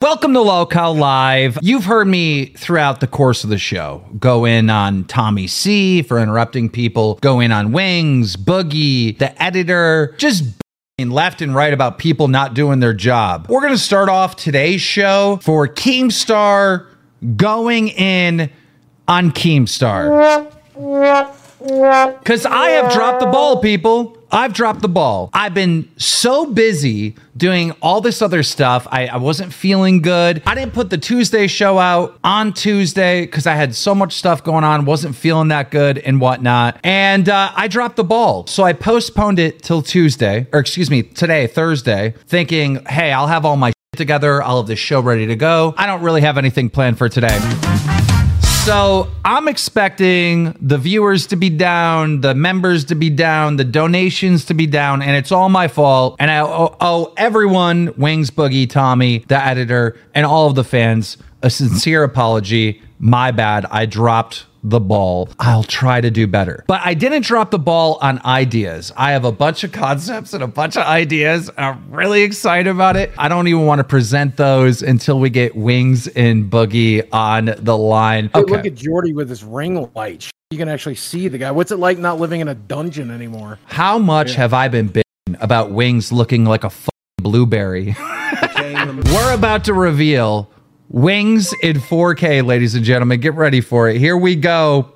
[0.00, 1.58] Welcome to Lolcow Live.
[1.60, 6.20] You've heard me throughout the course of the show go in on Tommy C for
[6.20, 10.44] interrupting people, go in on Wings, Boogie, the editor, just
[11.00, 13.48] left and right about people not doing their job.
[13.48, 16.86] We're going to start off today's show for Keemstar
[17.36, 18.50] going in
[19.08, 20.48] on Keemstar.
[22.20, 24.17] Because I have dropped the ball, people.
[24.30, 25.30] I've dropped the ball.
[25.32, 28.86] I've been so busy doing all this other stuff.
[28.90, 30.42] I, I wasn't feeling good.
[30.46, 34.44] I didn't put the Tuesday show out on Tuesday because I had so much stuff
[34.44, 36.78] going on, wasn't feeling that good and whatnot.
[36.84, 38.46] And uh, I dropped the ball.
[38.46, 43.44] So I postponed it till Tuesday, or excuse me, today, Thursday, thinking, hey, I'll have
[43.44, 44.42] all my together.
[44.42, 45.74] I'll have the show ready to go.
[45.76, 47.38] I don't really have anything planned for today.
[48.68, 54.44] So I'm expecting the viewers to be down, the members to be down, the donations
[54.44, 56.16] to be down, and it's all my fault.
[56.18, 61.48] And I owe, everyone, Wings Boogie, Tommy, the editor, and all of the fans, a
[61.48, 62.82] sincere apology.
[62.98, 63.64] My bad.
[63.70, 65.28] I dropped the ball.
[65.38, 66.64] I'll try to do better.
[66.66, 68.92] But I didn't drop the ball on ideas.
[68.96, 71.50] I have a bunch of concepts and a bunch of ideas.
[71.56, 73.12] I'm really excited about it.
[73.18, 77.76] I don't even want to present those until we get Wings and Boogie on the
[77.76, 78.30] line.
[78.34, 78.52] Okay.
[78.52, 80.30] Look at Jordy with his ring light.
[80.50, 81.50] You can actually see the guy.
[81.50, 83.58] What's it like not living in a dungeon anymore?
[83.66, 84.38] How much yeah.
[84.38, 86.72] have I been bitten about Wings looking like a
[87.18, 87.94] blueberry?
[88.58, 90.50] We're about to reveal
[90.88, 93.20] Wings in 4K, ladies and gentlemen.
[93.20, 93.98] Get ready for it.
[93.98, 94.92] Here we go.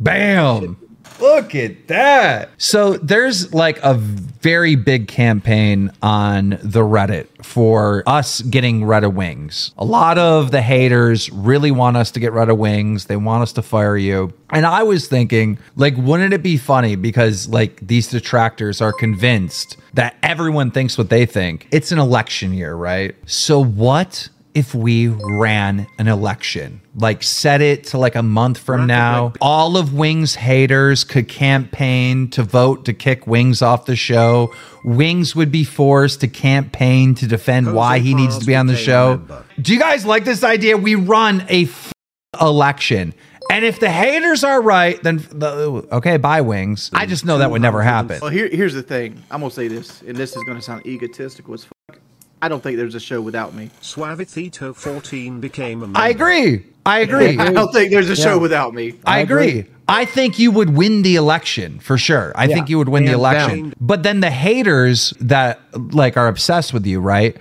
[0.00, 0.76] Bam.
[1.20, 2.50] Look at that.
[2.58, 9.14] So there's like a very big campaign on the Reddit for us getting rid of
[9.14, 9.72] wings.
[9.78, 13.04] A lot of the haters really want us to get rid of wings.
[13.04, 14.32] They want us to fire you.
[14.50, 19.76] And I was thinking, like, wouldn't it be funny because like these detractors are convinced
[19.94, 21.68] that everyone thinks what they think.
[21.70, 23.14] It's an election year, right?
[23.26, 28.86] So what if we ran an election, like set it to like a month from
[28.86, 34.52] now, all of Wings haters could campaign to vote to kick Wings off the show.
[34.84, 38.76] Wings would be forced to campaign to defend why he needs to be on the
[38.76, 39.22] show.
[39.60, 40.76] Do you guys like this idea?
[40.76, 41.92] We run a f-
[42.40, 43.14] election.
[43.50, 46.90] And if the haters are right, then the, okay, buy wings.
[46.92, 48.18] I just know that would never happen.
[48.22, 49.22] Well, here, here's the thing.
[49.30, 51.71] I'm gonna say this, and this is gonna sound egotistical as fuck.
[52.42, 53.70] I don't think there's a show without me.
[53.80, 56.00] Suavecito 14 became a member.
[56.00, 56.66] I agree.
[56.84, 57.38] I agree.
[57.38, 58.94] I don't think there's a show without me.
[59.06, 59.64] I, agree.
[59.86, 62.32] I think you would win the election for sure.
[62.34, 63.62] I yeah, think you would win the election.
[63.62, 63.74] Down.
[63.80, 67.36] But then the haters that like are obsessed with you, right?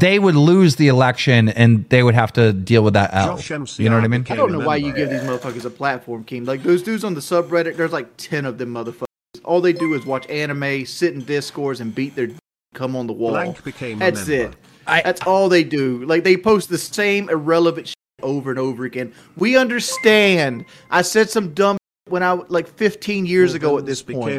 [0.00, 3.38] They would lose the election and they would have to deal with that L.
[3.76, 4.26] You know what I mean?
[4.30, 6.46] I don't know why you give these motherfuckers a platform, King.
[6.46, 9.04] Like those dudes on the subreddit, there's like 10 of them motherfuckers.
[9.44, 12.30] All they do is watch anime, sit in discords, and beat their
[12.74, 13.32] come on the wall.
[13.32, 14.54] Blank became That's it.
[14.86, 16.04] I, That's all they do.
[16.04, 19.12] Like they post the same irrelevant shit over and over again.
[19.36, 20.64] We understand.
[20.90, 21.78] I said some dumb
[22.08, 24.34] when I like 15 years well, ago at this point.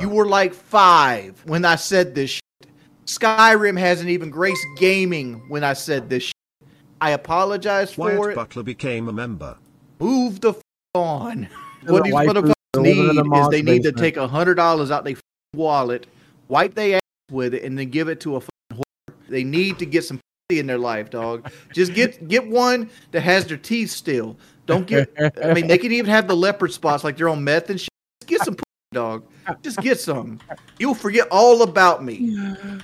[0.00, 2.30] You were like five when I said this.
[2.30, 2.42] Shit.
[3.06, 6.24] Skyrim hasn't even graced gaming when I said this.
[6.24, 6.34] Shit.
[7.00, 8.34] I apologize Wyatt for it.
[8.34, 9.56] Butler became a member.
[9.98, 10.62] Move the f-
[10.94, 11.48] on.
[11.86, 15.16] what these motherfuckers need is they need to take a hundred dollars out their
[15.54, 16.06] wallet,
[16.48, 17.01] wipe their
[17.32, 18.82] with it and then give it to a whore.
[19.28, 20.20] They need to get some
[20.50, 21.50] in their life, dog.
[21.72, 24.36] Just get get one that has their teeth still.
[24.66, 25.10] Don't get.
[25.42, 27.88] I mean, they can even have the leopard spots like they're on meth and shit.
[28.20, 28.56] Just get some
[28.92, 29.24] dog.
[29.62, 30.38] Just get some.
[30.78, 32.36] You'll forget all about me.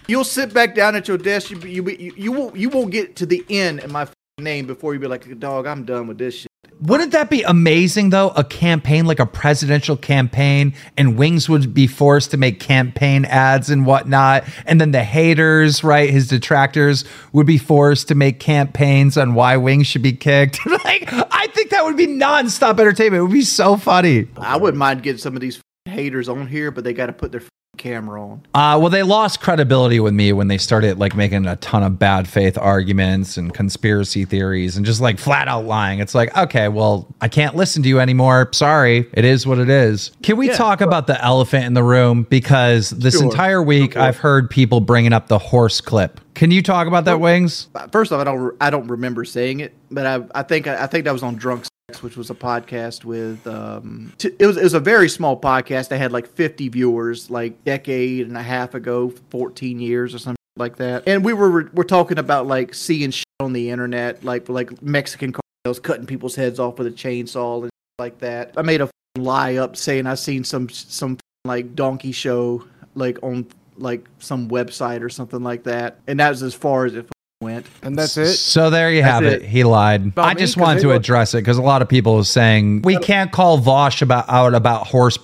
[0.07, 1.51] You'll sit back down at your desk.
[1.51, 4.09] You you you, you won't you won't get to the end in my
[4.39, 6.48] name before you be like, dog, I'm done with this shit.
[6.81, 8.31] Wouldn't that be amazing though?
[8.31, 13.69] A campaign like a presidential campaign, and Wings would be forced to make campaign ads
[13.71, 14.45] and whatnot.
[14.67, 19.57] And then the haters, right, his detractors would be forced to make campaigns on why
[19.57, 20.65] Wings should be kicked.
[20.85, 23.21] like, I think that would be nonstop entertainment.
[23.21, 24.29] It would be so funny.
[24.37, 27.33] I wouldn't mind getting some of these haters on here, but they got to put
[27.33, 27.43] their
[27.79, 28.43] camera on.
[28.55, 31.99] Uh, well, they lost credibility with me when they started like making a ton of
[31.99, 36.01] bad faith arguments and conspiracy theories and just like flat out lying.
[36.01, 38.51] It's like, okay, well, I can't listen to you anymore.
[38.53, 40.13] Sorry, it is what it is.
[40.23, 42.25] Can we yeah, talk about the elephant in the room?
[42.25, 44.03] Because this sure, entire week, sure.
[44.03, 46.21] I've heard people bringing up the horse clip.
[46.35, 47.69] Can you talk about that, Wings?
[47.91, 51.05] First off, I don't I don't remember saying it, but I I think I think
[51.05, 51.65] that was on Drunk
[52.01, 55.89] which was a podcast with um, t- it was it was a very small podcast.
[55.89, 60.37] They had like 50 viewers, like decade and a half ago, 14 years or something
[60.57, 61.05] like that.
[61.07, 65.33] And we were we're talking about like seeing shit on the internet, like like Mexican
[65.33, 68.53] cartels cutting people's heads off with a chainsaw and like that.
[68.57, 72.65] I made a lie up saying I seen some some like donkey show
[72.95, 73.47] like on
[73.79, 77.09] like some website or something like that, and that was as far as it
[77.41, 77.67] went.
[77.83, 78.35] And that's it.
[78.35, 79.43] So there you have it.
[79.43, 79.49] it.
[79.49, 80.07] He lied.
[80.07, 80.47] About I me?
[80.57, 83.59] wanted to look- address it because a lot of people are saying we can't call
[83.59, 85.19] Vosh about out about horse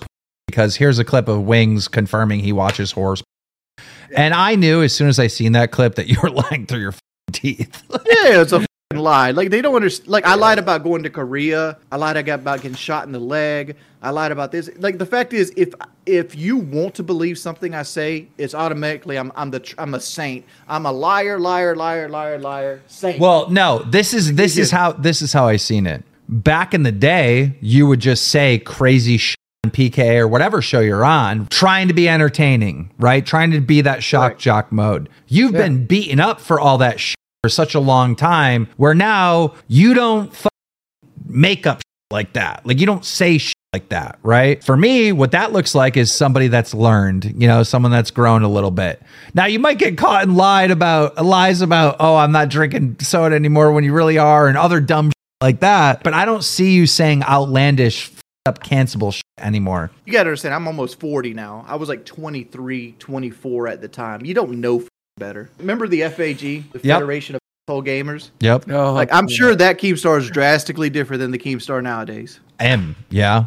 [0.47, 3.21] because here's a clip of Wings confirming he watches horse.
[4.15, 6.79] And I knew as soon as I seen that clip that you were lying through
[6.81, 6.93] your
[7.31, 7.83] teeth.
[8.25, 9.31] Yeah, it's a lie.
[9.31, 10.09] Like they don't understand.
[10.09, 11.77] Like I lied about going to Korea.
[11.91, 13.75] I lied about getting shot in the leg.
[14.05, 14.69] I lied about this.
[14.77, 15.73] Like the fact is, if
[16.05, 19.99] if you want to believe something I say, it's automatically I'm I'm the I'm a
[19.99, 20.45] saint.
[20.67, 23.19] I'm a liar, liar, liar, liar, liar, saint.
[23.19, 26.03] Well, no, this is this is how this is how I seen it.
[26.29, 30.81] Back in the day, you would just say crazy shit on PK or whatever show
[30.81, 33.25] you're on, trying to be entertaining, right?
[33.25, 34.39] Trying to be that shock Right.
[34.39, 35.09] jock mode.
[35.27, 39.55] You've been beaten up for all that shit for such a long time, where now
[39.67, 40.47] you don't f-
[41.27, 42.65] make up shit like that.
[42.67, 44.63] Like you don't say shit like that, right?
[44.63, 48.41] For me, what that looks like is somebody that's learned, you know, someone that's grown
[48.43, 49.01] a little bit.
[49.33, 53.35] Now you might get caught and lied about lies about, oh, I'm not drinking soda
[53.35, 56.03] anymore when you really are, and other dumb shit like that.
[56.03, 58.13] But I don't see you saying outlandish,
[58.45, 59.91] up, cancelable shit anymore.
[60.05, 61.65] you got to understand, I'm almost 40 now.
[61.67, 64.23] I was like 23, 24 at the time.
[64.23, 64.85] You don't know
[65.17, 65.49] better.
[65.59, 66.83] Remember the FAG, the Yep.
[66.83, 68.29] Federation of Asshole Gamers?
[68.39, 68.67] Yep.
[68.67, 72.39] No, Like I'm sure that Keemstar is drastically different than the Keemstar nowadays.
[72.59, 72.95] M.
[73.09, 73.45] Yeah.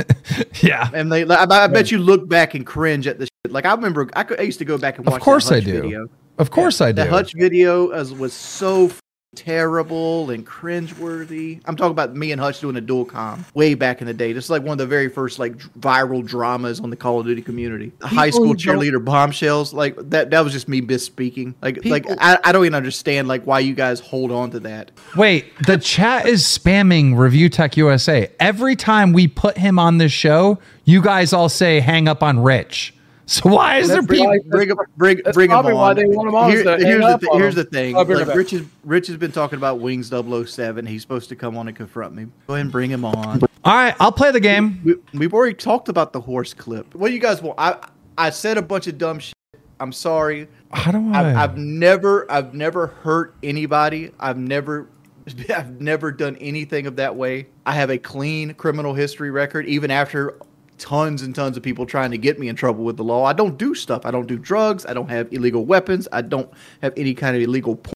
[0.62, 0.90] yeah.
[0.92, 3.52] And they, I, I bet you look back and cringe at the shit.
[3.52, 5.16] Like I remember, I, could, I used to go back and watch.
[5.16, 5.82] Of course I Hutch do.
[5.82, 6.08] Video.
[6.38, 7.02] Of course I do.
[7.02, 8.90] The Hutch video was, was so
[9.34, 11.60] terrible and cringeworthy.
[11.64, 14.32] I'm talking about me and Hutch doing a dual com way back in the day.
[14.32, 17.26] This is like one of the very first like viral dramas on the Call of
[17.26, 17.92] Duty community.
[17.98, 20.30] The high school cheerleader bombshells, like that.
[20.30, 21.54] That was just me misspeaking.
[21.62, 24.90] Like, like I, I don't even understand like why you guys hold on to that.
[25.16, 28.30] Wait, the chat is spamming Review Tech USA.
[28.38, 32.40] Every time we put him on this show, you guys all say hang up on
[32.40, 32.94] Rich.
[33.42, 34.34] So why is there people?
[34.48, 35.74] bring him, bring, bring him on.
[35.74, 37.96] why they want him on, Here- to here's the up th- here's the thing.
[37.96, 38.36] I'll Like.
[38.36, 40.84] Rich is Rich has been talking about Wings 007.
[40.84, 42.26] He's supposed to come on and confront me.
[42.46, 43.40] Go ahead and bring him on.
[43.64, 44.82] All right, I'll play the game.
[44.84, 46.94] we, we've already talked about the horse clip.
[46.94, 47.58] What do you guys want?
[47.58, 47.78] I
[48.18, 49.34] I said a bunch of dumb shit.
[49.80, 50.46] I'm sorry.
[50.70, 51.30] How do I?
[51.30, 54.10] I've, I've never I've never hurt anybody.
[54.20, 54.88] I've never
[55.48, 57.46] I've never done anything of that way.
[57.64, 60.34] I have a clean criminal history record, even after
[60.82, 63.24] tons and tons of people trying to get me in trouble with the law.
[63.24, 64.04] I don't do stuff.
[64.04, 64.84] I don't do drugs.
[64.84, 66.08] I don't have illegal weapons.
[66.10, 66.52] I don't
[66.82, 67.94] have any kind of illegal porn.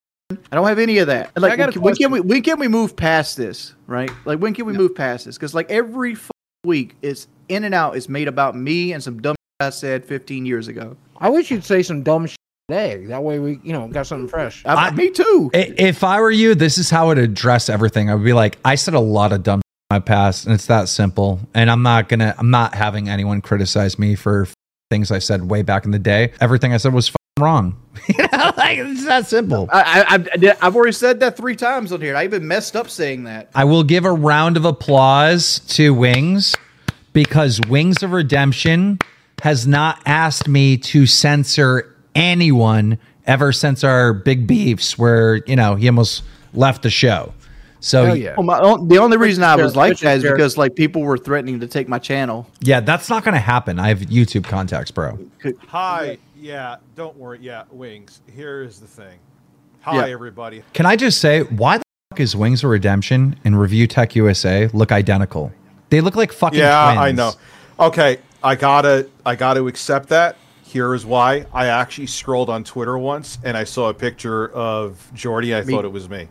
[0.50, 1.33] I don't have any of that.
[1.35, 3.75] And, Like, I got a when, can we when can we move past this?
[3.88, 4.11] Right?
[4.25, 5.37] Like, when can we move past this?
[5.37, 6.31] Because like every f-
[6.65, 7.97] week, it's in and out.
[7.97, 10.97] It's made about me and some dumb shit I said 15 years ago.
[11.19, 12.37] I wish you'd say some dumb shit
[12.69, 13.06] today.
[13.06, 14.62] That way we, you know, got something fresh.
[14.65, 15.50] I, me too.
[15.53, 18.11] If I were you, this is how I would address everything.
[18.11, 20.67] I would be like, I said a lot of dumb in my past, and it's
[20.67, 21.41] that simple.
[21.55, 24.49] And I'm not gonna, I'm not having anyone criticize me for
[24.91, 26.33] things I said way back in the day.
[26.41, 27.81] Everything I said was wrong.
[28.09, 29.69] you know, like it's that simple.
[29.73, 32.17] I, I, I've already said that three times on here.
[32.17, 33.50] I even messed up saying that.
[33.55, 36.56] I will give a round of applause to Wings
[37.12, 38.99] because Wings of Redemption
[39.43, 45.75] has not asked me to censor anyone ever since our big beefs where, you know,
[45.75, 46.23] he almost
[46.55, 47.33] left the show.
[47.81, 48.34] So Hell yeah.
[48.37, 50.34] Well, my, own- the only reason I was Rich like that is fair.
[50.34, 52.49] because like people were threatening to take my channel.
[52.61, 53.78] Yeah, that's not going to happen.
[53.78, 55.19] I have YouTube contacts, bro.
[55.69, 56.19] Hi.
[56.38, 57.38] Yeah, don't worry.
[57.43, 58.20] Yeah, Wings.
[58.34, 59.19] Here is the thing.
[59.82, 60.12] Hi, Yeah.
[60.12, 60.62] everybody.
[60.73, 64.68] Can I just say, why the fuck is Wings of Redemption and Review Tech USA
[64.68, 65.52] look identical?
[65.90, 66.99] They look like fucking Yeah, twins.
[67.00, 67.33] I know.
[67.78, 70.37] Okay, I gotta, I gotta accept that.
[70.64, 71.47] Here is why.
[71.52, 75.54] I actually scrolled on Twitter once and I saw a picture of Jordy.
[75.54, 76.28] I thought it was me.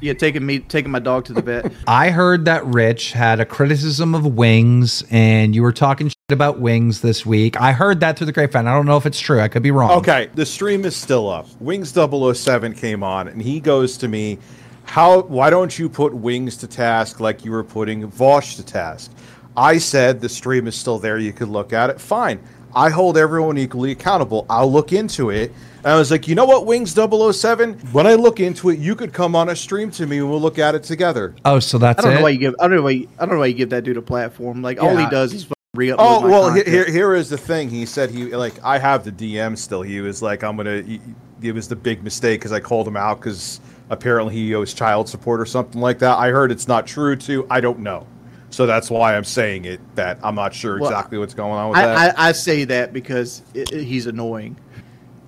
[0.00, 1.72] Yeah, taking me taking my dog to the vet.
[1.86, 6.60] I heard that Rich had a criticism of Wings and you were talking shit about
[6.60, 7.60] Wings this week.
[7.60, 8.66] I heard that through the grapevine.
[8.66, 9.40] I don't know if it's true.
[9.40, 9.90] I could be wrong.
[9.98, 11.46] Okay, the stream is still up.
[11.60, 14.38] Wings 007 came on and he goes to me,
[14.84, 15.22] "How?
[15.22, 19.10] Why don't you put Wings to task like you were putting Vosh to task?"
[19.56, 21.18] I said the stream is still there.
[21.18, 22.00] You could look at it.
[22.00, 22.40] Fine.
[22.74, 24.46] I hold everyone equally accountable.
[24.48, 25.52] I'll look into it.
[25.84, 27.74] And I was like, you know what, Wings 007?
[27.90, 30.40] When I look into it, you could come on a stream to me and we'll
[30.40, 31.34] look at it together.
[31.44, 32.16] Oh, so that's I don't it?
[32.16, 32.54] know why you give.
[32.60, 32.90] I don't know why.
[32.90, 34.62] You, I don't know why you give that dude a platform.
[34.62, 37.68] Like all he does is re Oh well, he- here here is the thing.
[37.68, 39.82] He said he like I have the DM still.
[39.82, 40.82] He was like I'm gonna.
[40.82, 41.00] he-
[41.42, 43.60] It was the big mistake because I called him out because
[43.90, 46.16] apparently he owes child support or something like that.
[46.16, 47.44] I heard it's not true too.
[47.50, 48.06] I don't know,
[48.50, 49.80] so that's why I'm saying it.
[49.96, 52.18] That I'm not sure Well, exactly what's going on with I, that.
[52.20, 54.56] I, I say that because it, it- he's annoying.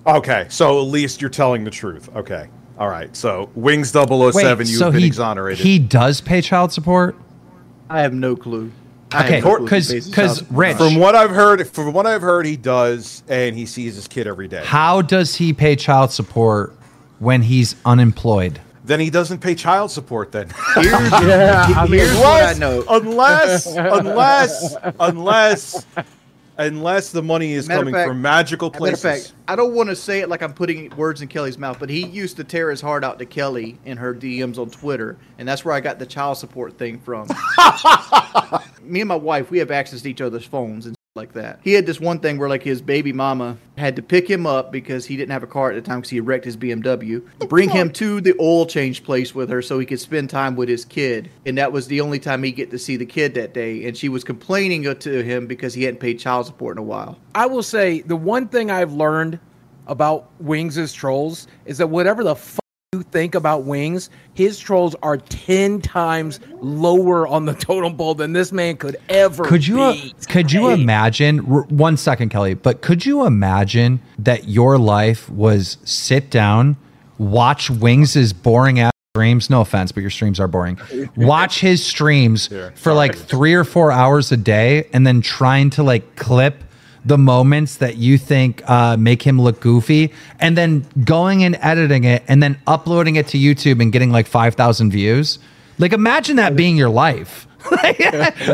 [0.05, 2.09] Okay, so at least you're telling the truth.
[2.15, 2.47] Okay,
[2.77, 3.15] all right.
[3.15, 5.63] So Wings 007, you've been he, exonerated.
[5.63, 7.15] he does pay child support?
[7.89, 8.71] I have no clue.
[9.13, 10.51] Okay, no clue if he because pays because.
[10.51, 14.07] Rich, from what I've heard, from what I've heard, he does, and he sees his
[14.07, 14.63] kid every day.
[14.65, 16.75] how does he pay child support
[17.19, 18.59] when he's unemployed?
[18.83, 20.31] Then he doesn't pay child support.
[20.31, 22.83] Then Here's, Yeah, I mean, here's what I know.
[22.89, 25.85] unless, unless, unless,
[26.57, 29.01] unless the money is coming fact- from magical places.
[29.01, 31.89] fact, I don't want to say it like I'm putting words in Kelly's mouth, but
[31.89, 35.47] he used to tear his heart out to Kelly in her DMs on Twitter, and
[35.47, 37.27] that's where I got the child support thing from.
[38.81, 41.61] Me and my wife, we have access to each other's phones and like that.
[41.63, 44.69] He had this one thing where like his baby mama had to pick him up
[44.69, 47.25] because he didn't have a car at the time because he wrecked his BMW.
[47.39, 50.57] Oh, Bring him to the oil change place with her so he could spend time
[50.57, 53.33] with his kid, and that was the only time he get to see the kid
[53.35, 53.87] that day.
[53.87, 57.17] And she was complaining to him because he hadn't paid child support in a while.
[57.33, 59.39] I will say the one thing I've learned
[59.87, 62.64] about Wings' as trolls is that whatever the fuck
[62.95, 68.33] you think about Wings, his trolls are ten times lower on the totem pole than
[68.33, 69.43] this man could ever.
[69.43, 70.15] Could you uh, be.
[70.29, 72.53] could you imagine one second, Kelly?
[72.53, 76.77] But could you imagine that your life was sit down,
[77.17, 79.49] watch Wings' boring ass streams?
[79.49, 80.79] No offense, but your streams are boring.
[81.15, 85.83] Watch his streams for like three or four hours a day, and then trying to
[85.83, 86.63] like clip
[87.05, 92.03] the moments that you think uh, make him look goofy, and then going and editing
[92.03, 95.39] it, and then uploading it to YouTube and getting like five thousand views.
[95.77, 97.47] Like, imagine that being your life.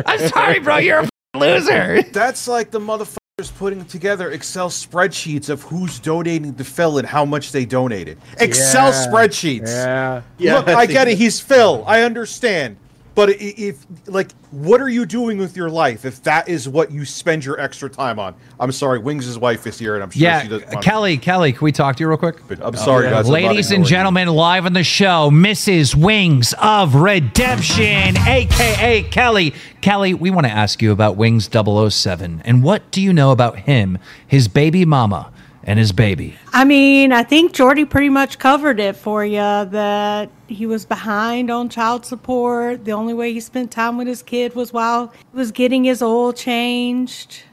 [0.05, 0.77] I'm sorry, bro.
[0.77, 2.01] You're a f- loser.
[2.11, 3.17] That's like the motherfuckers
[3.57, 8.17] putting together Excel spreadsheets of who's donating to Phil and how much they donated.
[8.39, 9.07] Excel Yeah.
[9.07, 9.67] spreadsheets.
[9.67, 10.21] Yeah.
[10.37, 11.17] Yeah, Look, I get it.
[11.17, 11.83] He's Phil.
[11.87, 12.77] I understand.
[13.21, 13.75] But i- if,
[14.07, 17.59] like, what are you doing with your life if that is what you spend your
[17.61, 18.33] extra time on?
[18.59, 20.73] I'm sorry, Wings' wife is here, and I'm sure Yeah, she doesn't.
[20.73, 22.37] want- Kelly, Kelly, can we talk to you real quick?
[22.63, 23.27] I'm sorry, guys.
[23.27, 23.89] I'm Ladies and ignoring you.
[23.89, 25.93] gentlemen, live on the show, Mrs.
[25.93, 29.53] Wings of Redemption, aka Kelly.
[29.81, 33.59] Kelly, we want to ask you about Wings 007 and what do you know about
[33.59, 35.27] him, his baby mama,
[35.63, 36.35] and his baby?
[36.53, 41.49] I mean, I think Jordy pretty much covered it for you that he was behind
[41.49, 42.85] on child support.
[42.85, 46.01] The only way he spent time with his kid was while he was getting his
[46.01, 47.43] oil changed.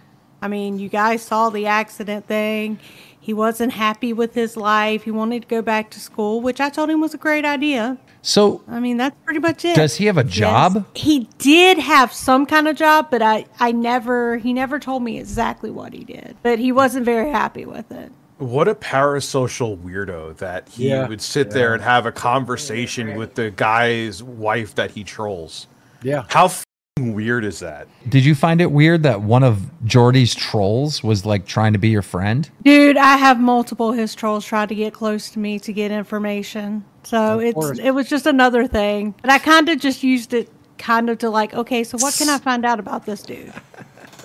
[0.40, 2.78] I mean, you guys saw the accident thing.
[3.20, 5.02] He wasn't happy with his life.
[5.02, 7.98] He wanted to go back to school, which I told him was a great idea.
[8.22, 9.76] So, I mean, that's pretty much it.
[9.76, 10.32] Does he have a Yes.
[10.34, 10.86] job?
[10.94, 15.18] He did have some kind of job, but I, I never, he never told me
[15.18, 16.36] exactly what he did.
[16.42, 18.12] But he wasn't very happy with it.
[18.38, 21.08] What a parasocial weirdo that he Yeah.
[21.08, 25.66] would sit there and have a conversation with the guy's wife that he trolls.
[26.02, 26.24] Yeah.
[26.28, 26.64] How f***ing
[26.98, 27.88] weird is that?
[28.08, 31.88] did you find it weird that one of Jordy's trolls was like trying to be
[31.88, 32.48] your friend?
[32.64, 36.84] Dude, I have multiple his trolls try to get close to me to get information.
[37.04, 37.78] So it's course.
[37.78, 39.14] it was just another thing.
[39.22, 42.28] But I kind of just used it kind of to like, okay, so what can
[42.28, 43.52] I find out about this dude?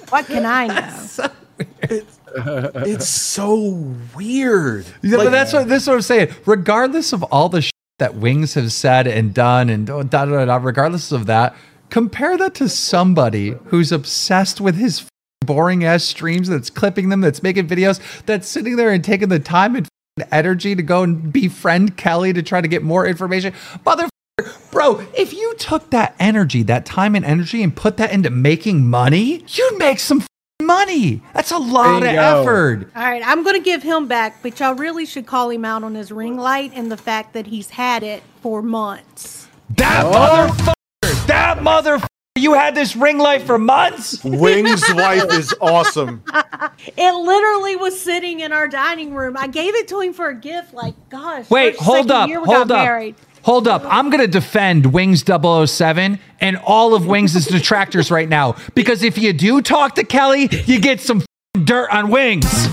[0.09, 1.29] What can I know?
[2.35, 4.85] It's so weird.
[5.01, 6.33] Yeah, Like, but that's what this is what I'm saying.
[6.45, 10.45] Regardless of all the shit that Wings have said and done, and da, da, da,
[10.45, 11.55] da, regardless of that,
[11.93, 15.09] compare that to somebody who's obsessed with his f-
[15.45, 19.38] boring ass streams, that's clipping them, that's making videos, that's sitting there and taking the
[19.38, 19.88] time and
[20.19, 23.53] f- energy to go and befriend Kelly to try to get more information.
[23.85, 24.09] Mother,
[24.71, 28.89] bro, if you took that energy, that time and energy, and put that into making
[28.89, 30.27] money, you'd make some f-
[30.63, 31.21] money.
[31.35, 32.41] That's a lot of Bingo.
[32.41, 32.89] effort.
[32.95, 35.83] All right, I'm going to give him back, but y'all really should call him out
[35.83, 39.47] on his ring light and the fact that he's had it for months.
[39.69, 40.12] That oh.
[40.50, 40.73] motherfucker!
[41.27, 42.07] That motherfucker!
[42.35, 44.23] You had this ring light for months?
[44.23, 46.23] Wings' wife is awesome.
[46.97, 49.37] It literally was sitting in our dining room.
[49.37, 50.73] I gave it to him for a gift.
[50.73, 51.47] Like, gosh.
[51.49, 52.85] Wait, hold second up, year we hold got up.
[52.85, 53.15] married.
[53.43, 53.83] Hold up.
[53.85, 59.17] I'm going to defend Wings 007 and all of Wings' detractors right now because if
[59.17, 61.21] you do talk to Kelly, you get some
[61.63, 62.45] dirt on Wings.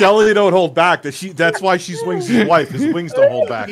[0.00, 1.02] Kelly don't hold back.
[1.02, 3.68] That she that's why she's Wings' wife, His Wings don't hold back.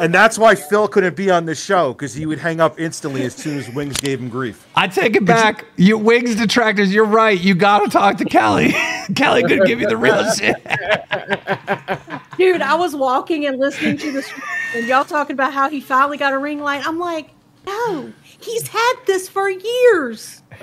[0.00, 3.22] And that's why Phil couldn't be on this show, because he would hang up instantly
[3.22, 4.66] as soon as Wings gave him grief.
[4.76, 5.64] I take it back.
[5.76, 7.38] You Wings detractors, you're right.
[7.38, 8.72] You got to talk to Kelly.
[9.16, 10.56] Kelly could give you the real shit.
[12.36, 14.30] Dude, I was walking and listening to this,
[14.74, 16.86] and y'all talking about how he finally got a ring light.
[16.86, 17.30] I'm like,
[17.66, 20.42] no, he's had this for years.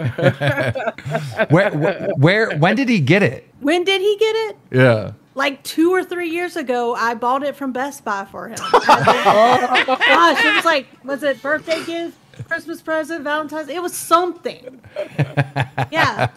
[1.50, 3.50] Where, where, where, when did he get it?
[3.62, 4.58] When did he get it?
[4.70, 5.14] Yeah.
[5.34, 8.58] Like two or three years ago, I bought it from Best Buy for him.
[8.72, 12.18] Gosh, it was like, was it birthday gift,
[12.48, 13.70] Christmas present, Valentine's?
[13.70, 14.82] It was something.
[15.92, 16.30] Yeah.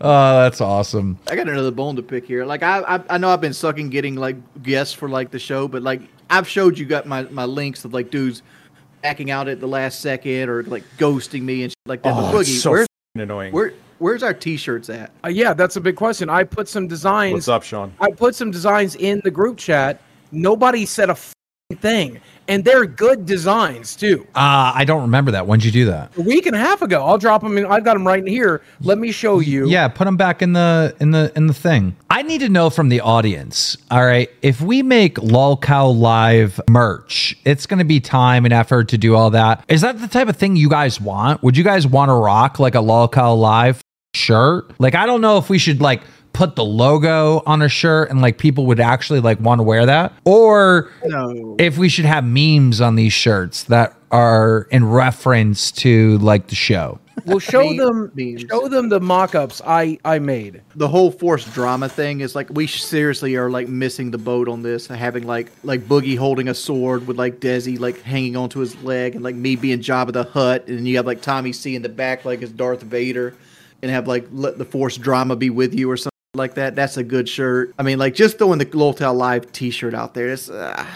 [0.00, 1.18] Oh, that's awesome.
[1.28, 2.44] I got another bone to pick here.
[2.44, 5.66] Like I, I, I know I've been sucking getting like guests for like the show,
[5.66, 8.42] but like I've showed you got my, my links of like dudes
[9.06, 12.12] backing out at the last second or like ghosting me and shit like that.
[12.12, 13.52] Oh, but it's Boogie, so where's annoying.
[13.52, 15.12] Where where's our t-shirts at?
[15.24, 16.28] Uh, yeah, that's a big question.
[16.28, 17.34] I put some designs.
[17.34, 17.94] What's up, Sean?
[18.00, 20.00] I put some designs in the group chat.
[20.32, 21.16] Nobody said a
[21.76, 24.26] thing, and they're good designs too.
[24.34, 25.46] Uh, I don't remember that.
[25.46, 26.16] When'd you do that?
[26.16, 27.66] A week and a half ago, I'll drop them in.
[27.66, 28.62] I've got them right in here.
[28.80, 29.68] Let me show you.
[29.68, 31.96] Yeah, put them back in the in the in the thing.
[32.10, 33.76] I need to know from the audience.
[33.90, 38.88] All right, if we make lolcow live merch, it's going to be time and effort
[38.88, 39.64] to do all that.
[39.68, 41.42] Is that the type of thing you guys want?
[41.42, 43.82] Would you guys want to rock like a lolcow live
[44.14, 44.72] shirt?
[44.80, 46.02] Like, I don't know if we should like
[46.36, 49.86] put the logo on a shirt and like people would actually like want to wear
[49.86, 51.56] that or No.
[51.58, 56.54] if we should have memes on these shirts that are in reference to like the
[56.54, 56.98] show.
[57.24, 58.12] We'll show Meme- them.
[58.14, 58.42] memes.
[58.48, 60.60] Show them the mock-ups I I made.
[60.76, 64.62] the whole force drama thing is like we seriously are like missing the boat on
[64.62, 68.80] this having like like boogie holding a sword with like desi like hanging onto his
[68.84, 71.82] leg and like me being Jabba the Hutt and you have like tommy c in
[71.82, 73.34] the back like as darth vader
[73.82, 76.96] and have like let the force drama be with you or something like that that's
[76.96, 80.48] a good shirt i mean like just throwing the loltel live t-shirt out there it's
[80.48, 80.86] uh,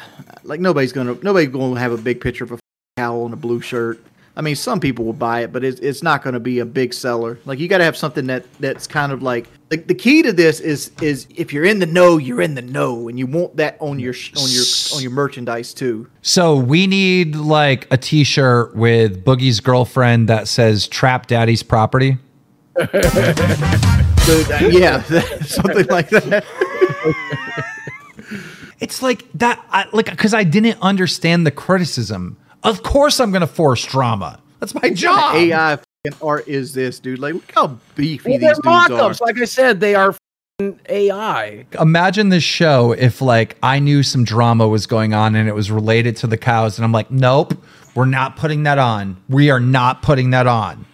[0.45, 2.59] like nobody's gonna nobody's gonna have a big picture of a
[2.97, 4.01] cowl and a blue shirt
[4.37, 6.65] I mean, some people will buy it, but it's, it's not going to be a
[6.65, 7.39] big seller.
[7.45, 10.33] Like you got to have something that that's kind of like like the key to
[10.33, 13.57] this is is if you're in the know, you're in the know, and you want
[13.57, 16.09] that on your on your on your merchandise too.
[16.23, 22.17] So we need like a T-shirt with Boogie's girlfriend that says "Trap Daddy's Property."
[24.27, 25.03] So, uh, yeah,
[25.43, 26.45] something like that.
[28.81, 32.39] It's like that, I, like because I didn't understand the criticism.
[32.63, 34.41] Of course, I'm going to force drama.
[34.59, 35.35] That's my job.
[35.35, 37.19] AI f***ing art is this, dude?
[37.19, 38.89] Like, look how beefy Well, these they're dudes are.
[38.89, 39.21] mock-ups.
[39.21, 41.67] Like I said, they are f***ing AI.
[41.79, 45.71] Imagine this show if like I knew some drama was going on and it was
[45.71, 47.63] related to the cows, and I'm like, nope,
[47.95, 49.19] we're not putting that on.
[49.29, 50.87] We are not putting that on.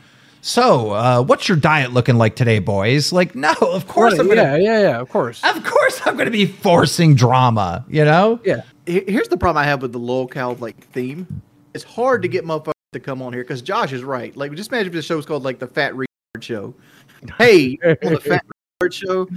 [0.46, 3.12] So, uh, what's your diet looking like today, boys?
[3.12, 4.42] Like, no, of course Right, I'm gonna.
[4.42, 5.00] yeah, yeah, yeah.
[5.00, 5.42] Of course.
[5.42, 7.84] Of course, I'm going to be forcing drama.
[7.88, 8.38] You know?
[8.44, 8.62] Yeah.
[8.86, 11.42] Here's the problem I have with the lolcow like theme.
[11.74, 14.36] It's hard to get motherfuckers to come on here because Josh is right.
[14.36, 16.06] Like, just imagine if the show's called like the Fat Retard
[16.42, 16.76] Show.
[17.38, 18.46] Hey, on the Fat
[18.80, 19.28] Retard Show,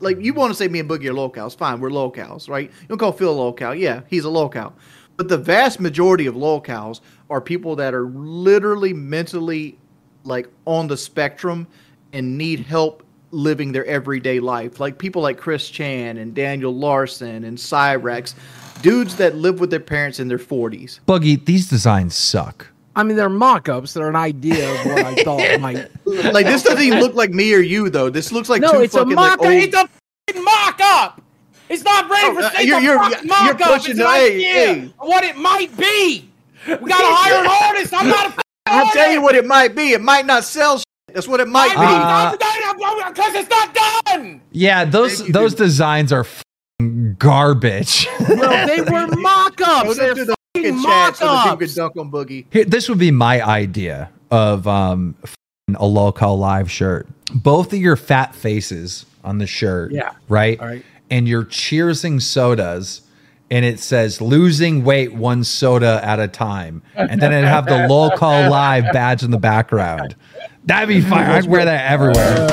[0.00, 2.70] like you want to say me and Boogie are lolcows, fine, we're lolcows, right?
[2.82, 4.74] You don't call Phil a lolcow, yeah, he's a lolcow.
[5.16, 9.78] But the vast majority of lolcows are people that are literally mentally
[10.26, 11.66] like on the spectrum
[12.12, 14.80] and need help living their everyday life.
[14.80, 18.34] Like people like Chris Chan and Daniel Larson and Cyraxx,
[18.82, 21.00] dudes that live with their parents in their 40s.
[21.06, 22.68] Boogie, these designs suck.
[22.94, 23.92] I mean, they're mock-ups.
[23.92, 25.88] They're an idea of what I thought might.
[26.06, 28.08] Like this doesn't even look like me or you though.
[28.08, 29.40] This looks like No, two it's a fucking mock-up.
[29.40, 29.62] like old.
[29.64, 31.20] It's a f***ing mock-up.
[31.68, 33.68] It's not ready for Oh, uh, it's you're- a you're- fucking you're mock-up.
[33.80, 34.84] pushing It's the- an hey, idea hey.
[34.86, 36.30] of what it might be.
[36.68, 37.92] We gotta hire an artist.
[37.92, 39.92] I'm not a f***ing I'll tell you what it might be.
[39.92, 40.78] It might not sell.
[40.78, 40.84] Shit.
[41.14, 43.10] That's what it might I be.
[43.12, 43.74] because it's not
[44.06, 44.40] done.
[44.50, 45.58] Yeah, those you, those dude.
[45.66, 48.06] designs are f***ing garbage.
[48.28, 49.96] No, they were Go mock-ups.
[49.96, 51.74] They're the f***ing fucking chat so that you mock-ups.
[51.74, 52.46] dunk on Boogie.
[52.50, 57.06] Here, this would be my idea of um f***ing a lolcow live shirt.
[57.32, 59.92] Both of your fat faces on the shirt.
[59.92, 60.12] Yeah.
[60.28, 60.60] Right.
[60.60, 60.84] All right.
[61.10, 63.02] And you're cheersing sodas.
[63.50, 66.82] And it says losing weight one soda at a time.
[66.96, 70.16] And then it'd have the lolcow live badge in the background.
[70.64, 71.30] That'd be fire.
[71.30, 72.46] I'd wear that everywhere.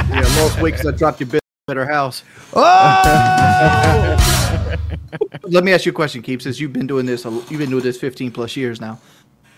[0.10, 2.24] Yeah, most weeks I dropped your bitch at her house.
[2.52, 4.16] Oh!
[5.44, 6.42] Let me ask you a question, Keem.
[6.42, 8.98] Since you've been doing this, you've been doing this 15 plus years now.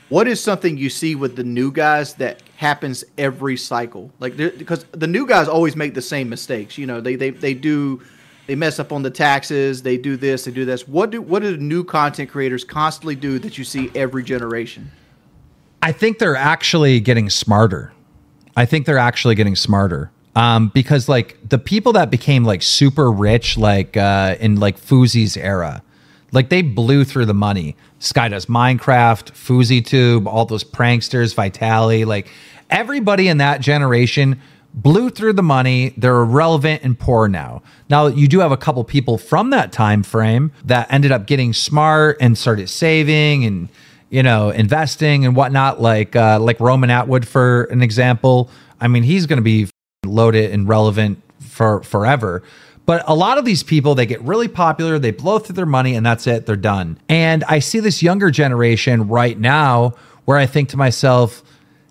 [0.09, 4.12] What is something you see with the new guys that happens every cycle?
[4.21, 6.77] Like, because the new guys always make the same mistakes.
[6.77, 8.03] You know, they they they do.
[8.46, 9.83] They mess up on the taxes.
[9.83, 10.44] They do this.
[10.44, 10.88] They do this.
[10.88, 14.90] What do what do new content creators constantly do that you see every generation?
[15.81, 17.92] I think they're actually getting smarter.
[18.57, 20.11] I think they're actually getting smarter.
[20.35, 25.37] Um, because like the people that became like super rich, like uh, in like Fousey's
[25.37, 25.83] era,
[26.33, 27.76] like they blew through the money.
[27.98, 32.31] Sky does Minecraft, FouseyTube, all those pranksters, Vitaly, like
[32.70, 34.40] everybody in that generation
[34.74, 35.94] blew through the money.
[35.96, 37.62] They're irrelevant and poor now.
[37.88, 41.52] Now you do have a couple people from that time frame that ended up getting
[41.52, 43.68] smart and started saving and
[44.12, 48.50] you know, investing and whatnot, like uh, like Roman Atwood for an example.
[48.78, 49.70] I mean, he's going to be
[50.04, 52.42] loaded and relevant for forever.
[52.85, 55.94] But a lot of these people, they get really popular, they blow through their money,
[55.94, 56.44] and that's it.
[56.44, 56.98] They're done.
[57.08, 59.94] And I see this younger generation right now
[60.26, 61.42] where I think to myself,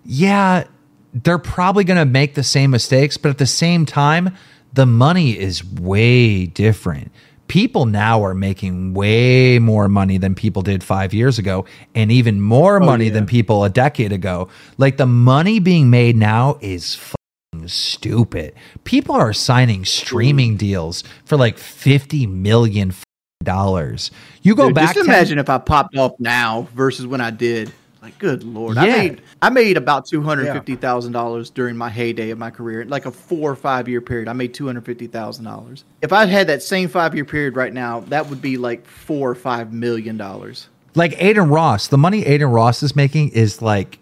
[0.05, 0.65] yeah,
[1.13, 4.35] they're probably going to make the same mistakes, but at the same time,
[4.73, 7.11] the money is way different.
[7.51, 12.39] people now are making way more money than people did five years ago, and even
[12.39, 13.11] more oh, money yeah.
[13.11, 14.47] than people a decade ago.
[14.77, 16.97] Like the money being made now is
[17.65, 18.53] stupid.
[18.85, 22.93] People are signing streaming deals for like fifty million
[23.43, 24.11] dollars.
[24.43, 24.95] You go Dude, back.
[24.95, 27.73] Just 10 imagine if I popped off now versus when I did.
[28.01, 31.89] Like, good lord, I made I made about two hundred fifty thousand dollars during my
[31.89, 34.27] heyday of my career, like a four or five year period.
[34.27, 35.83] I made two hundred fifty thousand dollars.
[36.01, 39.29] If I had that same five year period right now, that would be like four
[39.29, 40.67] or five million dollars.
[40.95, 43.99] like Adin Ross, the money Adin Ross is making is like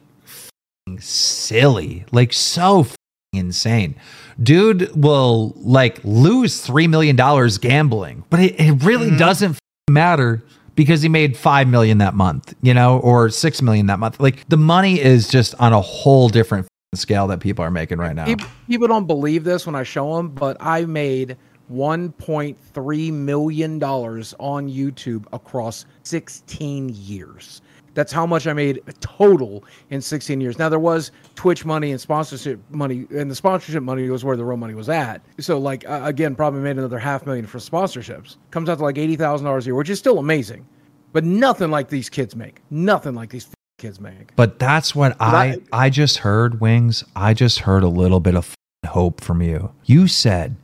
[1.00, 2.88] silly, like so
[3.34, 3.96] insane.
[4.42, 9.18] Dude will like lose three million dollars gambling, but it, it really Mm-hmm.
[9.18, 9.60] doesn't
[9.90, 10.42] matter
[10.80, 14.18] because he made five million that month, you know, or six million that month.
[14.18, 18.16] Like the money is just on a whole different scale that people are making right
[18.16, 18.34] now.
[18.66, 21.36] People don't believe this when I show them, but I made
[21.70, 27.62] 1.3 million dollars on YouTube across 16 years.
[27.94, 30.58] That's how much I made total in 16 years.
[30.58, 34.46] Now there was Twitch money and sponsorship money, and the sponsorship money was where the
[34.46, 35.22] real money was at.
[35.40, 38.38] So like uh, again, probably made another half million for sponsorships.
[38.52, 40.68] Comes out to like eighty thousand dollars a year, which is still amazing,
[41.14, 42.62] but nothing like these kids make.
[42.70, 43.48] Nothing like these
[43.78, 44.36] kids make.
[44.36, 47.04] But that's what I I just heard, Wings.
[47.16, 49.72] I just heard a little bit of f***ing hope from you.
[49.86, 50.58] You said,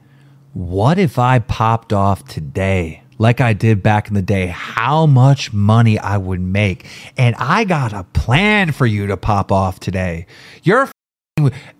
[0.53, 5.53] "What if I popped off today?" Like I did back in the day, how much
[5.53, 6.85] money I would make.
[7.17, 10.25] And I got a plan for you to pop off today.
[10.63, 10.89] Your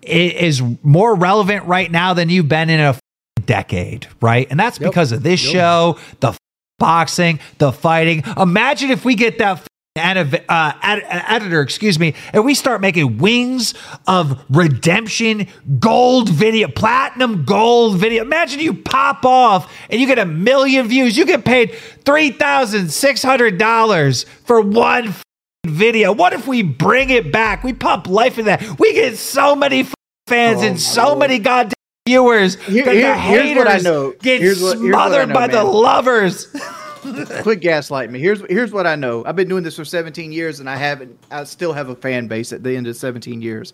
[0.01, 2.97] is more relevant right now than you've been in a
[3.45, 4.47] decade, right?
[4.49, 4.89] And that's Yep.
[4.89, 6.33] because of this show, the
[6.79, 8.23] boxing, the fighting.
[8.37, 9.65] Imagine if we get that
[9.97, 13.73] uh, ed- editor, excuse me, and we start making wings
[14.07, 15.47] of redemption
[15.79, 18.23] gold video, platinum gold video.
[18.23, 21.17] Imagine you pop off and you get a million views.
[21.17, 25.23] You get paid three thousand six hundred dollars for one f-
[25.65, 26.11] video.
[26.11, 27.63] What if we bring it back?
[27.63, 28.77] We pump life in that.
[28.79, 29.93] We get so many f-
[30.27, 31.73] fans and so many goddamn
[32.05, 32.55] viewers.
[32.55, 34.13] Here- here- the here's what I haters know.
[34.21, 36.53] Get what- here's what I smothered know, by the lovers.
[37.43, 38.19] Quit gaslight me.
[38.19, 39.23] Here's here's what I know.
[39.25, 41.17] I've been doing this for 17 years, and I haven't.
[41.31, 43.73] I still have a fan base at the end of 17 years.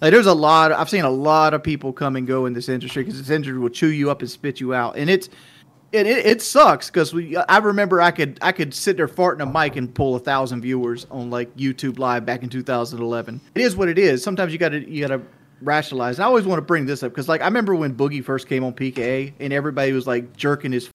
[0.00, 0.72] Like there's a lot.
[0.72, 3.58] I've seen a lot of people come and go in this industry because this industry
[3.58, 5.28] will chew you up and spit you out, and it's.
[5.92, 7.36] It, it, it sucks because we.
[7.36, 10.62] I remember I could I could sit there farting a mic and pull a thousand
[10.62, 13.38] viewers on like YouTube Live back in 2011.
[13.54, 14.22] It is what it is.
[14.22, 15.20] Sometimes you gotta you gotta
[15.60, 16.16] rationalize.
[16.16, 18.48] And I always want to bring this up because like I remember when Boogie first
[18.48, 20.88] came on PKA and everybody was like jerking his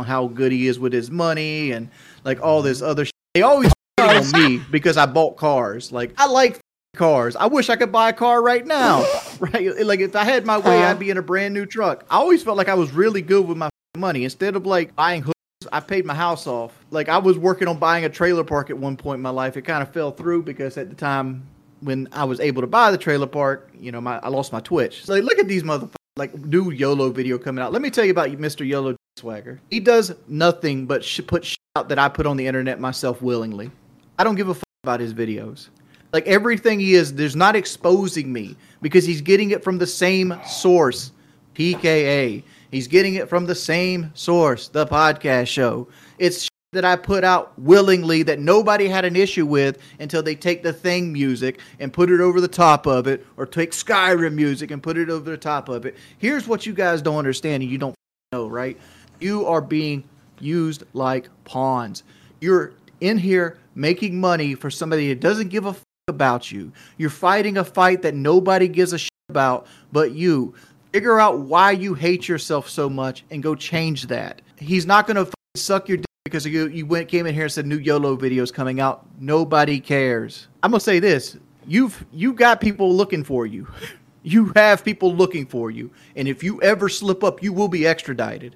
[0.00, 1.88] on how good he is with his money and
[2.24, 3.14] like all this other shit.
[3.34, 5.92] They always on me because I bought cars.
[5.92, 6.58] Like I like
[6.96, 7.36] cars.
[7.36, 9.04] I wish I could buy a car right now.
[9.40, 9.74] Right?
[9.86, 12.04] Like if I had my way, I'd be in a brand new truck.
[12.10, 14.24] I always felt like I was really good with my money.
[14.24, 15.34] Instead of like buying hoods,
[15.72, 16.78] I paid my house off.
[16.90, 19.56] Like I was working on buying a trailer park at one point in my life.
[19.56, 21.46] It kind of fell through because at the time
[21.80, 24.60] when I was able to buy the trailer park, you know, my I lost my
[24.60, 25.06] Twitch.
[25.06, 25.94] So like, look at these motherfuckers.
[26.16, 27.72] Like new YOLO video coming out.
[27.72, 28.66] Let me tell you about Mr.
[28.66, 29.60] YOLO Swagger.
[29.70, 33.22] He does nothing but sh- put shit out that I put on the internet myself
[33.22, 33.70] willingly.
[34.18, 35.68] I don't give a fuck about his videos.
[36.12, 40.38] Like everything he is, there's not exposing me because he's getting it from the same
[40.46, 41.12] source,
[41.54, 42.42] PKA.
[42.70, 45.88] He's getting it from the same source, the podcast show.
[46.18, 50.62] It's that I put out willingly that nobody had an issue with until they take
[50.62, 54.70] the thing music and put it over the top of it, or take Skyrim music
[54.70, 55.96] and put it over the top of it.
[56.18, 57.94] Here's what you guys don't understand and you don't
[58.30, 58.78] know, right?
[59.18, 60.04] You are being
[60.38, 62.04] used like pawns.
[62.40, 66.70] You're in here making money for somebody that doesn't give a f- about you.
[66.98, 70.54] You're fighting a fight that nobody gives a shit about but you.
[70.92, 74.40] Figure out why you hate yourself so much and go change that.
[74.56, 77.52] He's not going to suck your dick because you, you went came in here and
[77.52, 79.04] said new YOLO videos coming out.
[79.18, 80.46] Nobody cares.
[80.62, 81.36] I'm going to say this.
[81.66, 83.66] You've you got people looking for you.
[84.22, 85.92] You have people looking for you.
[86.14, 88.54] And if you ever slip up, you will be extradited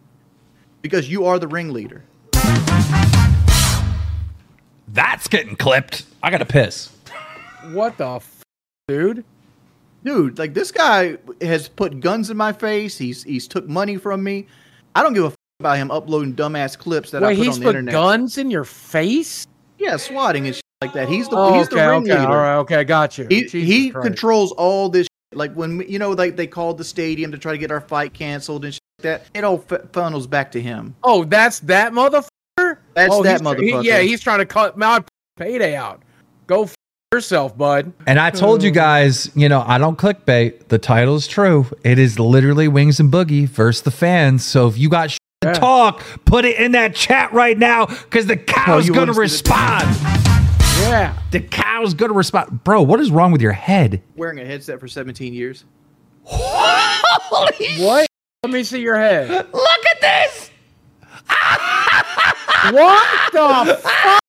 [0.82, 2.04] because you are the ringleader.
[4.88, 6.04] That's getting clipped.
[6.22, 6.94] I gotta piss.
[7.72, 8.42] What the f-
[8.88, 9.24] dude?
[10.04, 12.98] dude, like this guy has put guns in my face.
[12.98, 14.46] He's he's took money from me.
[14.94, 17.61] I don't give a f- about him uploading dumbass clips that I put he's on
[17.61, 17.92] the put internet.
[17.92, 19.46] guns in your face?
[19.79, 21.09] Yeah, swatting and shit like that.
[21.09, 22.20] He's the Oh, he's okay, the okay, ringleader.
[22.29, 23.27] all right, okay, got you.
[23.31, 25.05] He he controls all this.
[25.05, 25.38] Shit.
[25.38, 28.12] Like when you know, like they called the stadium to try to get our fight
[28.12, 29.27] canceled and shit like that.
[29.33, 30.94] It all f- funnels back to him.
[31.03, 32.77] Oh, that's that motherfucker.
[32.92, 33.83] That's oh, that motherfucker.
[33.83, 35.03] he- yeah, he's trying to cut my
[35.37, 36.03] payday out.
[36.46, 36.74] Go f-
[37.12, 37.92] yourself, bud.
[38.07, 38.74] And I told you uh.
[38.74, 40.68] guys, you know, I don't clickbait.
[40.68, 41.66] The title's true.
[41.85, 44.44] It is literally Wings and Boogie versus the fans.
[44.44, 48.26] So if you got shit to talk, put it in that chat right now because
[48.26, 49.96] the oh, cow's you going to wanna see the- respond.
[50.80, 51.16] Yeah.
[51.30, 52.62] The cow's going to respond.
[52.64, 54.02] Bro, what is wrong with your head?
[54.16, 55.64] Wearing a headset for 17 years.
[56.24, 58.07] Holy What?
[58.42, 59.28] Let me see your head.
[59.30, 60.50] Look at this.
[62.72, 64.20] What the fuck?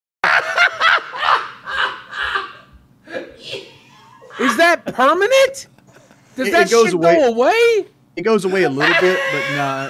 [4.39, 5.67] Is that permanent?
[6.35, 7.15] Does It- that it goes shit away.
[7.15, 7.85] go away?
[8.15, 9.89] It goes away a little bit, but nah.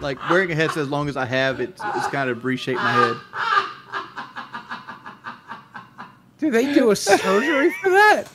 [0.00, 2.92] Like wearing a headset as long as I have, it's, it's kind of reshaped my
[2.92, 3.16] head.
[6.38, 8.28] Do they do a surgery for that?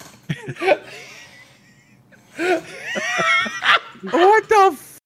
[4.12, 4.78] what the?
[4.78, 5.00] F-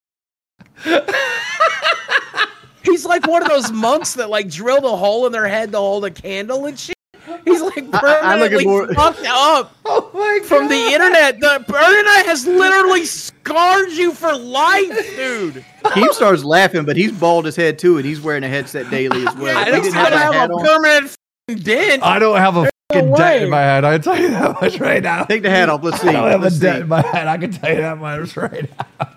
[2.83, 5.77] He's like one of those monks that like drilled a hole in their head to
[5.77, 6.96] hold a candle and shit.
[7.47, 7.99] He's like I- I
[8.39, 11.39] permanently more- fucked up Oh my from the internet.
[11.39, 15.63] The internet has literally scarred you for life, dude.
[15.85, 19.35] Keemstar's laughing, but he's bald as head too, and he's wearing a headset daily as
[19.35, 19.57] well.
[19.57, 22.03] I don't didn't have a have hat a on, permanent f***ing dent.
[22.03, 23.17] I don't have a fucking way.
[23.17, 23.85] dent in my head.
[23.85, 25.23] I can tell you that much right now.
[25.23, 25.83] take the hat off.
[25.83, 26.09] Let's see.
[26.09, 26.81] I don't have a Let's dent see.
[26.81, 27.27] in my head.
[27.27, 29.09] I can tell you that much right now.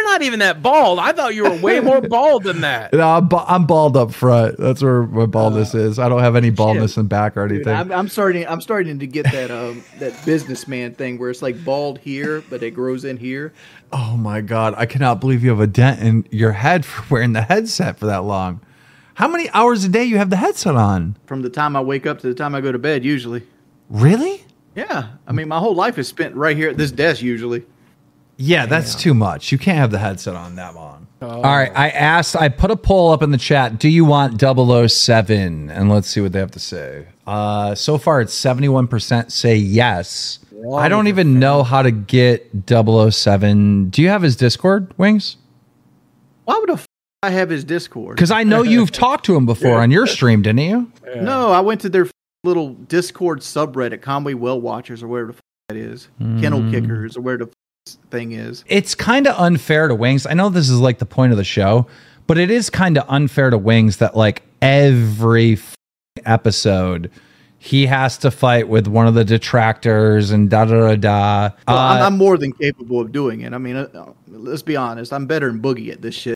[0.00, 0.98] Sh- you're not even that bald.
[0.98, 2.92] I thought you were way more bald than that.
[3.00, 4.56] No, I'm, ba- I'm bald up front.
[4.58, 5.98] That's where my baldness is.
[5.98, 7.74] I don't have any baldness in back or Dude, anything.
[7.74, 8.46] I'm, I'm starting.
[8.46, 12.62] I'm starting to get that um that businessman thing where it's like bald here, but
[12.62, 13.52] it grows in here.
[13.92, 17.32] oh my god, I cannot believe you have a dent in your head for wearing
[17.32, 18.60] the headset for that long.
[19.14, 21.16] How many hours a day you have the headset on?
[21.26, 23.42] From the time I wake up to the time I go to bed, usually.
[23.90, 24.44] Really?
[24.74, 27.20] Yeah, I mean, my whole life is spent right here at this desk.
[27.22, 27.64] Usually,
[28.42, 29.52] Yeah, that's too much.
[29.52, 31.06] You can't have the headset on that long.
[31.20, 33.78] All right, I asked, I put a poll up in the chat.
[33.78, 35.70] Do you want 007?
[35.70, 37.06] And let's see what they have to say.
[37.26, 40.38] Uh, so far, it's 71% say yes.
[40.74, 43.90] I don't even know how to get 007.
[43.90, 45.36] Do you have his Discord, Wings?
[46.44, 46.86] why would the f-
[47.22, 48.16] I have his Discord?
[48.16, 50.90] Because I know you've talked to him before on your stream, didn't you?
[51.16, 52.12] No, I went to their f-
[52.44, 56.70] little Discord subreddit, Conway Well Watchers, or whatever the f- that is, Kennel Mm.
[56.70, 57.54] Kickers, or whatever the f-
[58.10, 58.64] thing is.
[58.66, 60.26] It's kind of unfair to Wings.
[60.26, 61.86] I know this is like the point of the show,
[62.26, 65.74] but it is kind of unfair to Wings that like every f-
[66.24, 67.10] episode
[67.58, 71.50] he has to fight with one of the detractors and da da da da.
[71.68, 73.52] Well, I'm, Uh, I'm more than capable of doing it.
[73.52, 75.12] I mean, uh, let's be honest.
[75.12, 76.34] I'm better than Boogie at this shit.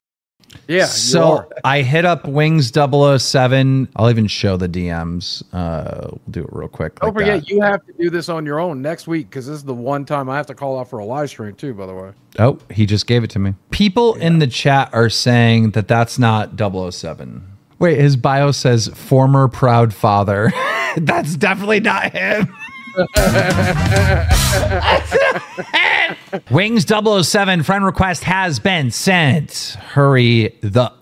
[0.69, 0.87] Yeah.
[0.87, 1.51] so.
[1.65, 3.89] I hit up Wings 007.
[3.97, 5.43] I'll even show the DMs.
[5.53, 6.99] Uh, we'll do it real quick.
[7.01, 7.49] don't like forget, that.
[7.49, 10.05] you have to do this on your own next week because this is the one
[10.05, 11.75] time I have to call out for a live stream too.
[11.75, 13.55] By the way, Oh, he just gave it to me.
[13.71, 17.47] People in the chat are saying that that's not 007.
[17.79, 20.53] Wait, his bio says former proud father.
[20.97, 22.55] that's definitely not him.
[26.51, 29.77] Wings 007 friend request has been sent.
[29.81, 30.93] Hurry the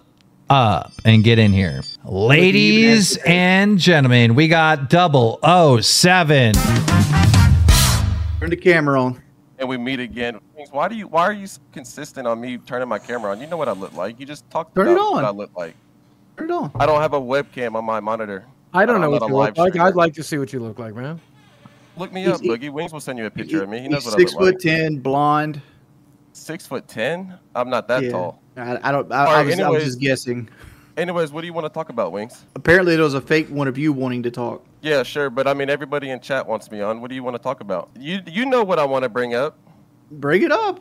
[0.51, 1.83] up and get in here.
[2.05, 6.55] Ladies and gentlemen, we got 007.
[6.55, 9.23] Turn the camera on.
[9.59, 10.39] and we meet again.
[10.71, 11.09] Why do you?
[11.09, 13.41] Why are you so consistent on me turning my camera on?
[13.41, 14.21] You know what I look like.
[14.21, 15.13] You just talked Turn about it on.
[15.15, 15.75] what I look like.
[16.37, 16.71] Turn it on.
[16.75, 18.45] I don't have a webcam on my monitor.
[18.75, 19.71] I don't I'm know what a you look like.
[19.71, 19.87] streamer.
[19.89, 21.21] I'd like to see what you look like, man.
[21.97, 22.71] Look me He's- up, Boogie.
[22.71, 23.81] Wings will send you a picture of me.
[23.81, 25.61] He knows He's what six I look foot ten, blonde.
[26.33, 27.35] Six foot ten.
[27.55, 28.11] I'm not that Yeah.
[28.11, 28.43] tall.
[28.57, 29.11] I, I don't.
[29.13, 30.49] I, I, right, was, I was just guessing.
[30.97, 32.45] Anyways, what do you want to talk about, Wings?
[32.55, 34.65] Apparently, there was a fake one of you wanting to talk.
[34.83, 37.01] Yeah, sure, but I mean, everybody in chat wants me on.
[37.01, 37.91] What do you want to talk about?
[37.99, 39.57] You you know what I want to bring up.
[40.11, 40.81] Bring it up.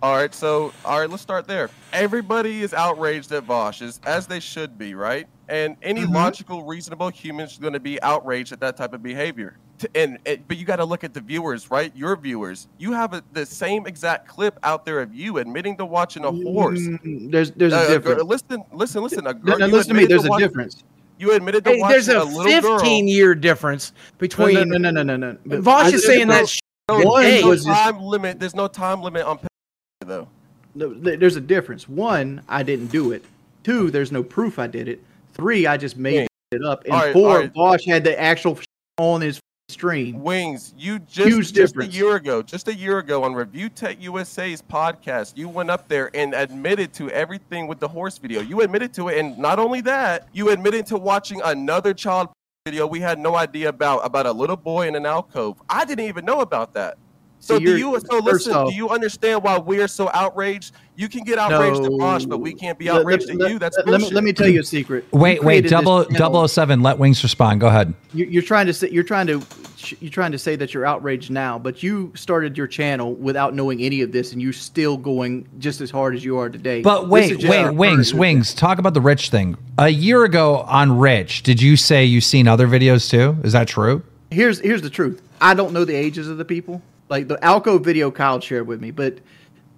[0.00, 1.70] All right, so all right, let's start there.
[1.92, 5.26] Everybody is outraged at Vosh, as, as they should be, right?
[5.48, 6.14] And any Mm-hmm.
[6.14, 9.56] logical, reasonable human is going to be outraged at that type of behavior.
[9.78, 11.92] T- And it, but you got to look at the viewers, right?
[11.96, 12.66] Your viewers.
[12.78, 16.30] You have a, the same exact clip out there of you admitting to watching a
[16.32, 16.80] horse.
[16.80, 18.22] Mm, There's there's Uh, a a girl- difference.
[18.28, 19.26] listen, listen, listen.
[19.26, 20.02] A girl, no, you listen to me.
[20.04, 20.84] admitted There's a watch- difference.
[21.20, 22.78] You admitted to Hey, watching there's a, a little girl.
[22.78, 24.54] 15 year difference between.
[24.54, 25.60] no, no, no, no, no, no.
[25.60, 26.48] Vosh I- is saying that.
[26.48, 28.40] Sh- One Hey, There's no was just- time limit.
[28.40, 29.38] There's no time limit on
[30.06, 30.26] though.
[30.74, 31.88] no, there's a difference.
[31.88, 33.24] One, I didn't do it.
[33.62, 35.02] Two, there's no proof I did it.
[35.34, 36.26] Three, I just made Yeah.
[36.52, 36.84] it up.
[36.84, 37.52] And All right, four, all right.
[37.54, 38.58] Vosh had the actual
[38.96, 39.38] on his
[39.78, 40.22] stream.
[40.22, 41.94] Wings, you just, Huge just difference.
[41.94, 45.88] a year ago, just a year ago on Review Tech USA's podcast, you went up
[45.88, 48.40] there and admitted to everything with the horse video.
[48.40, 52.30] You admitted to it, and not only that, you admitted to watching another child
[52.64, 55.62] video we had no idea about about a little boy in an alcove.
[55.68, 56.98] I didn't even know about that.
[57.48, 58.52] So So do you're- So listen.
[58.52, 60.72] off- do you understand why we're so outraged?
[60.96, 63.58] You can get outraged at Vosh, but we can't be outraged let- at you.
[63.58, 65.06] That's let, let me let me tell you a secret.
[65.12, 66.18] You Wait, wait, double channel.
[66.18, 66.82] double oh seven.
[66.82, 67.60] Let Wings respond.
[67.62, 67.94] Go ahead.
[68.12, 69.40] You- You're trying to say you're trying to
[70.00, 73.80] you're trying to say that you're outraged now, but you started your channel without knowing
[73.80, 76.82] any of this, and you're still going just as hard as you are today.
[76.82, 78.52] But wait, wait, our wings, first- wings.
[78.52, 79.56] Talk about the rich thing.
[79.78, 83.36] A year ago on Rich, did you say you've seen other videos too?
[83.42, 84.02] Is that true?
[84.30, 85.22] Here's here's the truth.
[85.40, 86.82] I don't know the ages of the people.
[87.08, 89.18] Like the Alco video Kyle shared with me, but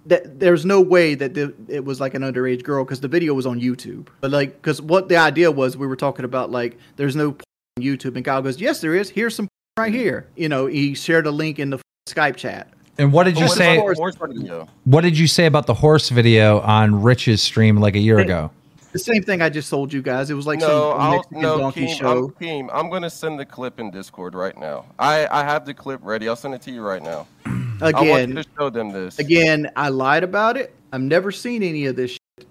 [0.07, 3.33] that there's no way that the, it was like an underage girl because the video
[3.33, 4.07] was on YouTube.
[4.19, 7.29] But like, because what the idea was, we were talking about like there's no
[7.77, 9.09] on YouTube, and Kyle goes, "Yes, there is.
[9.09, 12.69] Here's some right here." You know, he shared a link in the Skype chat.
[12.97, 13.77] And what did you What say?
[13.77, 14.67] about horse video?
[14.83, 18.51] What did you say about the horse video on Rich's stream like a year ago?
[18.91, 20.29] The same thing I just told you guys.
[20.29, 22.25] It was like No, some Mexican no, donkey Keem, show.
[22.25, 24.85] I'm, Keem, I'm going to send the clip in Discord right now.
[24.99, 26.27] I, I have the clip ready.
[26.27, 27.27] I'll send it to you right now.
[27.81, 29.17] I Again, to show them this.
[29.17, 30.75] Again, I lied about it.
[30.91, 32.47] I've never seen any of this shit.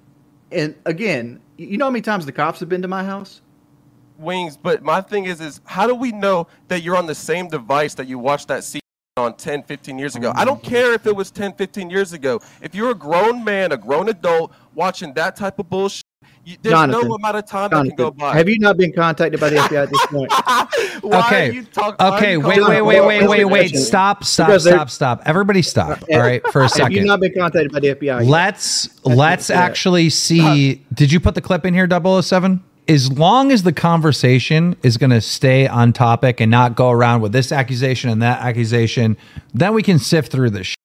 [0.51, 3.43] And again, you know how many times the cops have been to my house?
[4.19, 7.49] Wings, but my thing is, is how do we know that you're on the same
[7.49, 8.81] device that you watched that scene
[9.17, 10.33] on 10, 15 years ago?
[10.35, 12.41] I don't care if it was 10, 15 years ago.
[12.61, 16.05] If you're a grown man, a grown adult watching that type of bullshit,
[16.45, 18.35] you, there's Jonathan, no amount of time that can go by.
[18.35, 20.33] Have you not been contacted by the FBI at this point?
[21.03, 21.49] Why okay.
[21.49, 22.33] are you talk- why are okay.
[22.33, 23.77] you Wait, wait, wait, wait, wait, wait.
[23.77, 25.23] Stop, stop, stop, stop.
[25.27, 26.03] Everybody stop.
[26.03, 26.83] Uh, All right, for a second.
[26.83, 27.07] Have you second.
[27.07, 28.21] not been contacted by the FBI?
[28.21, 28.25] yet?
[28.25, 29.61] Let's let's yeah.
[29.61, 30.41] actually see.
[30.73, 30.83] Uh-huh.
[30.95, 32.63] Did you put the clip in here, 007?
[32.89, 37.21] As long as the conversation is going to stay on topic and not go around
[37.21, 39.17] with this accusation and that accusation,
[39.55, 40.69] then we can sift through this.
[40.69, 40.77] Shit.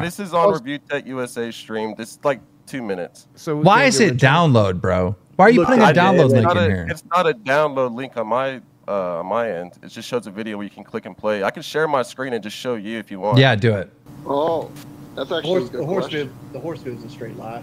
[0.00, 1.94] This is on Review Tech USA stream.
[1.96, 2.40] This like
[2.72, 3.28] two minutes.
[3.34, 5.14] So Why is it download, bro?
[5.36, 6.86] Why are you Look, putting a I download It's link in a, here?
[6.90, 9.72] It's not a download link on my uh, on my end.
[9.82, 11.44] It just shows a video where you can click and play.
[11.44, 13.38] I can share my screen and just show you if you want.
[13.38, 13.92] Yeah, do it.
[14.26, 14.70] Oh,
[15.14, 16.28] that's The actually horse, a good the horse question.
[16.28, 17.62] vid, the horse vid is a straight lie.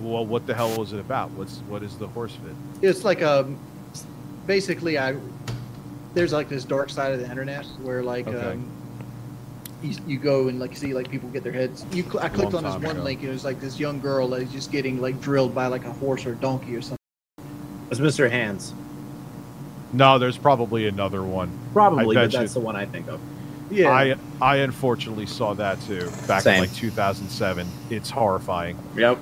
[0.00, 1.30] Well, what the hell was it about?
[1.32, 2.56] What's what is the horse vid?
[2.82, 3.58] It's like um,
[4.46, 5.16] basically I
[6.14, 8.52] there's like this dark side of the internet where like Okay.
[8.52, 8.70] um,
[9.82, 11.84] you, you go and like see like people get their heads.
[11.92, 13.04] You cl- I clicked Long on this one ago.
[13.04, 15.66] link and it was like this young girl that is just getting like drilled by
[15.66, 16.96] like a horse or donkey or something.
[17.90, 18.30] It's Mr.
[18.30, 18.72] Hands.
[19.92, 21.50] No, there's probably another one.
[21.72, 22.60] Probably, I but that's you.
[22.60, 23.20] the one I think of.
[23.70, 26.54] Yeah, I I unfortunately saw that too back Same.
[26.64, 27.66] in like 2007.
[27.90, 28.78] It's horrifying.
[28.96, 29.18] Yep.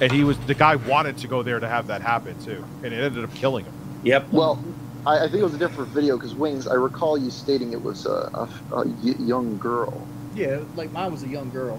[0.00, 2.92] And he was the guy wanted to go there to have that happen too, and
[2.92, 3.74] it ended up killing him.
[4.04, 4.32] Yep.
[4.32, 4.62] Well,
[5.06, 6.66] I, I think it was a different video because Wings.
[6.66, 10.06] I recall you stating it was a, a, a y- young girl.
[10.34, 11.78] yeah, like mine was a young girl,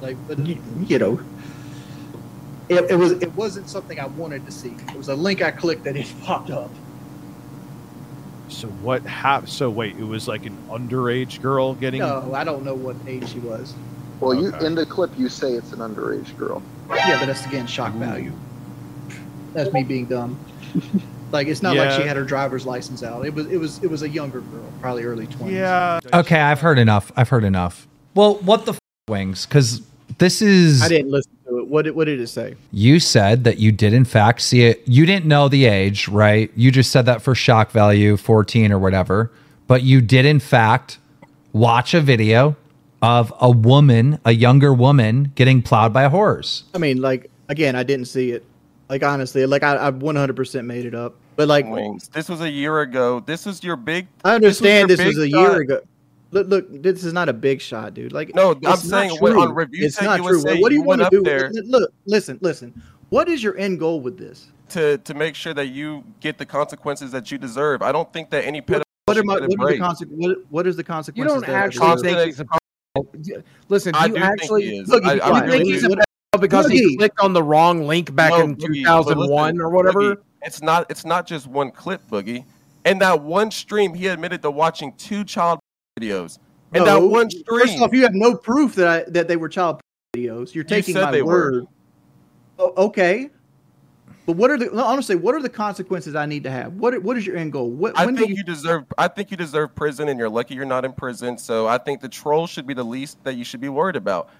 [0.00, 1.20] like but you, you know.
[2.68, 4.70] It, it was it wasn't something I wanted to see.
[4.70, 6.70] It was a link I clicked that it popped up.
[8.48, 9.48] So what happened?
[9.50, 12.00] So wait, it was like an underage girl getting.
[12.00, 13.74] No, I don't know what age she was.
[14.20, 16.62] Well, you in the clip you say it's an underage girl.
[16.90, 18.32] Yeah, but that's again shock value.
[19.54, 20.38] That's me being dumb.
[21.32, 23.24] Like it's not like she had her driver's license out.
[23.24, 25.56] It was it was it was a younger girl, probably early twenties.
[25.58, 26.00] Yeah.
[26.12, 27.10] Okay, I've heard enough.
[27.16, 27.88] I've heard enough.
[28.14, 29.46] Well, what the f- wings?
[29.46, 29.80] Because
[30.18, 31.66] this is I didn't listen to it.
[31.68, 32.54] What did, what did it say?
[32.70, 34.82] you said that you did in fact see it.
[34.86, 36.50] You didn't know the age, right?
[36.54, 39.32] You just said that for shock value, 14 or whatever.
[39.66, 40.98] But you did in fact
[41.54, 42.56] watch a video
[43.00, 46.64] of a woman, a younger woman, getting plowed by a horse.
[46.74, 48.44] I mean, like again, I didn't see it.
[48.90, 51.14] Like honestly, like I, I 100% made it up.
[51.36, 52.08] But like Wings.
[52.08, 53.20] This was a year ago.
[53.20, 54.06] This was your big.
[54.24, 55.60] I understand your this was, big a year shot.
[55.60, 55.80] ago.
[56.30, 58.12] Look, look, this is not a big shot, dude.
[58.12, 59.42] Like No, I'm it's not saying when- true.
[59.42, 60.42] on Review it's not true.
[60.42, 61.18] What do you you want to do?
[61.18, 62.80] up there- Look, listen, listen.
[63.10, 64.48] What is your end goal with this?
[64.70, 67.82] to to make sure that you get the consequences that you deserve.
[67.82, 69.80] I don't think that any pedophile What are should my, what, are the break.
[69.80, 73.42] conse- what, what is the You don't that actually think he's a pedophile.
[73.68, 74.88] Listen, I you do think actually he is.
[74.88, 75.04] look.
[75.04, 78.14] I- you I think really he's a pedophile because he clicked on the wrong link
[78.14, 80.00] back No, in Boogie, 2001 listen, or whatever?
[80.16, 80.90] Boogie, it's not.
[80.90, 82.44] It's not just one clip, Boogie.
[82.84, 85.60] In that one stream, he admitted to watching two child
[85.98, 86.38] videos.
[86.74, 89.36] In that one one First stream, off, you have no proof that I, that they
[89.36, 89.80] were child
[90.16, 90.54] videos.
[90.54, 91.66] You're taking said my word.
[92.58, 93.30] O- okay,
[94.26, 95.16] but what are the no, honestly?
[95.16, 96.74] What are the consequences I need to have?
[96.74, 97.70] What What is your end goal?
[97.70, 98.84] What, I think you, you, deserve.
[98.96, 101.36] I think you deserve prison, and you're lucky you're not in prison.
[101.38, 104.30] So I think the troll should be the least that you should be worried about.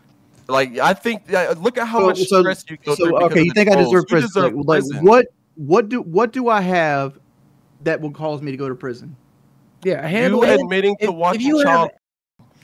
[0.48, 3.22] Like I think, look at how so, much so- stress you go so, through.
[3.24, 4.28] okay, you think I deserve prison?
[4.28, 7.18] deserve Like, like, what What do What do I have
[7.82, 9.16] that will cause me to go to prison?
[9.84, 11.90] yeah, handle You admitting to If- if watching you child.
[11.90, 11.98] have-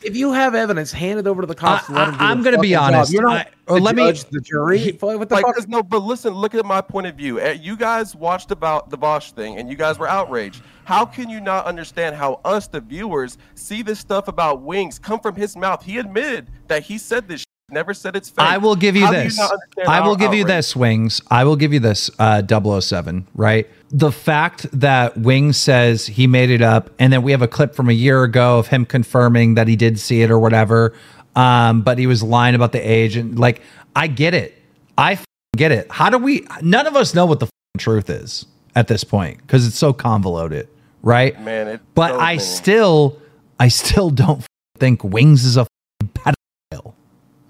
[0.00, 1.88] If you have evidence, hand it over to the cops.
[1.88, 2.94] and let I, I'm gonna be fucking job.
[2.94, 3.12] honest.
[3.12, 4.96] You're not I- or the let me- judge, the jury.
[5.00, 5.56] What the Like, fuck?
[5.56, 7.40] 'cause no, but listen, look at my point of view.
[7.40, 10.62] Eh, You guys watched about the Vosh thing, and you guys were outraged.
[10.84, 15.18] How can you not understand how us, the viewers, see this stuff about wings come
[15.18, 15.82] from his mouth?
[15.82, 17.42] He admitted that he said this.
[17.70, 18.46] Never said it's fake.
[18.46, 19.38] I will give you How this.
[19.38, 21.20] understand I will our give you this, Wings.
[21.30, 22.40] I will give you this, uh,
[22.80, 23.68] 007, right?
[23.90, 27.74] The fact that Wings says he made it up, and then we have a clip
[27.74, 30.94] from a year ago of him confirming that he did see it or whatever,
[31.36, 33.16] um, but he was lying about the age.
[33.16, 33.60] And like,
[33.94, 34.54] I get it.
[34.96, 35.18] I
[35.54, 35.90] get it.
[35.90, 38.46] How do we, none of us know what the truth is
[38.76, 40.68] at this point because it's so convoluted,
[41.02, 41.38] right?
[41.42, 42.38] Man, but so I many.
[42.38, 43.20] still,
[43.60, 44.42] I still don't
[44.78, 45.66] think Wings is a
[46.02, 46.32] pedophile.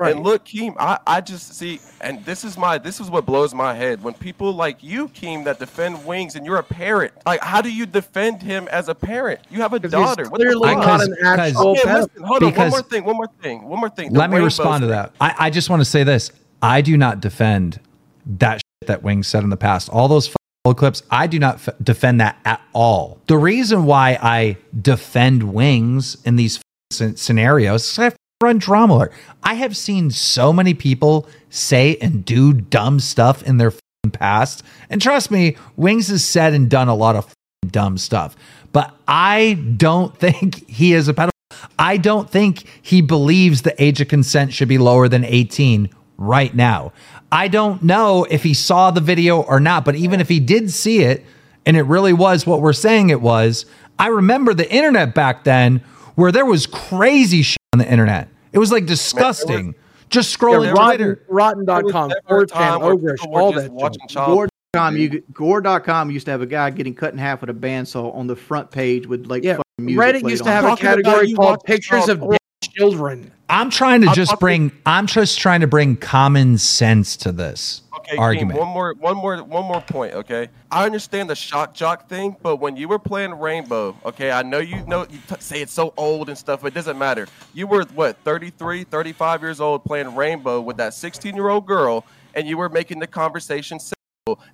[0.01, 3.55] And look, Keem, I, I just see, and this is my this is what blows
[3.55, 7.12] my head when people like you, Keem, that defend Wings, and you're a parent.
[7.26, 9.40] Like, how do you defend him as a parent?
[9.51, 10.28] You have a daughter.
[10.28, 10.86] What the clearly fuck?
[10.86, 12.55] not an actual Okay, listen, hold on.
[12.55, 13.05] One more thing.
[13.05, 13.68] One more thing.
[13.68, 14.12] One more thing.
[14.12, 15.12] The Let me rainbow respond to that.
[15.20, 16.30] I, I just want to say this.
[16.62, 17.80] I do not defend
[18.26, 19.88] that shit that Wings said in the past.
[19.88, 23.20] All those f- clips, I do not f- defend that at all.
[23.26, 27.99] The reason why I defend Wings in these f- scen- scenarios
[28.41, 29.12] run drama alert.
[29.43, 33.72] I have seen so many people say and do dumb stuff in their
[34.12, 34.62] past.
[34.89, 37.34] And trust me, Wings has said and done a lot of
[37.66, 38.36] dumb stuff.
[38.72, 41.30] But I don't think he is a pedophile.
[41.78, 46.55] I don't think he believes the age of consent should be lower than 18 right
[46.55, 46.93] now.
[47.32, 50.70] I don't know if he saw the video or not, but even if he did
[50.70, 51.24] see it
[51.66, 53.66] and it really was what we're saying it was,
[53.99, 55.82] I remember the internet back then
[56.14, 58.29] where there was crazy shit on the internet.
[58.53, 59.75] It was like disgusting.
[60.09, 61.23] Just scrolling Twitter.
[61.29, 63.71] Rotten, rotten.com, There was never a 4chan, time where Ogrish, all that.
[63.71, 64.11] watching junk.
[64.11, 64.29] child
[64.75, 68.14] Gore.com, you, Gore.com used to have a guy getting cut in half with a bandsaw
[68.14, 70.77] on the front page with like Yeah, fucking music Reddit played used to have a
[70.77, 72.33] category called pictures of porn.
[72.33, 72.39] dead
[72.78, 73.32] children.
[73.48, 77.32] I'm trying to I'm just talking- bring I'm just trying to bring common sense to
[77.32, 78.59] this Okay, Keem, argument.
[78.59, 80.14] one more, one more, one more point.
[80.14, 84.42] Okay, I understand the shock jock thing, but when you were playing Rainbow, okay, I
[84.42, 87.26] know you know you t- say it's so old and stuff, but it doesn't matter.
[87.54, 92.04] You were what 33, 35 years old playing Rainbow with that 16 year old girl,
[92.34, 93.94] and you were making the conversation simple.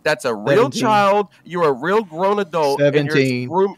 [0.04, 0.80] That's a real 17.
[0.80, 1.28] child.
[1.44, 2.80] You're a real grown adult.
[2.80, 3.48] and you're 17.
[3.50, 3.76] room-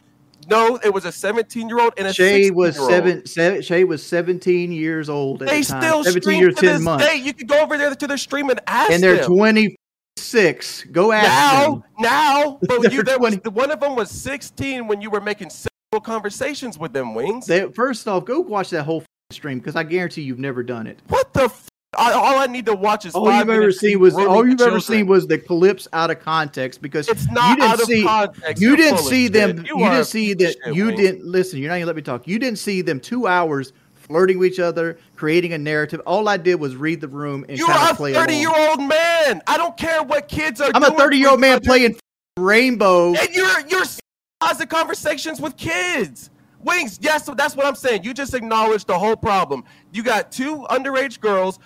[0.48, 2.90] no, it was a 17 year old and a Shay was 16-year-old.
[2.90, 3.62] seven, seven.
[3.62, 5.82] Shay was seventeen years old at They the time.
[5.82, 7.16] still Seventeen stream years, to ten this months, day.
[7.16, 9.26] You could go over there to their stream and ask and they're them.
[9.26, 9.76] twenty
[10.16, 10.84] six.
[10.84, 11.82] Go ask now, them.
[12.00, 16.00] now, but you there was one of them was 16 when you were making sexual
[16.02, 17.46] conversations with them wings.
[17.46, 21.00] They, first off, go watch that whole stream because I guarantee you've never done it.
[21.08, 21.52] what the?
[21.96, 24.80] I, all I need to watch is All you've ever seen was all you've ever
[24.80, 28.02] seen was the clips out of context because It's not you didn't out of see
[28.04, 28.62] context.
[28.62, 31.58] you didn't see them You you, didn't see that you didn't listen.
[31.58, 32.26] You're not gonna let me talk.
[32.26, 36.00] You didn't see them two hours flirting with each other, creating a narrative.
[36.06, 38.40] All I did was read the room and You're kind a of play 30 along.
[38.40, 39.42] year old man.
[39.46, 40.70] I don't care what kids are.
[40.74, 41.96] I'm a 30 year old man playing
[42.38, 43.14] Rainbow.
[43.14, 43.84] and you're you're
[44.58, 46.30] the conversations with kids.
[46.60, 48.04] Wings, yes, that's what I'm saying.
[48.04, 49.64] You just acknowledged the whole problem.
[49.92, 51.58] You got two underage girls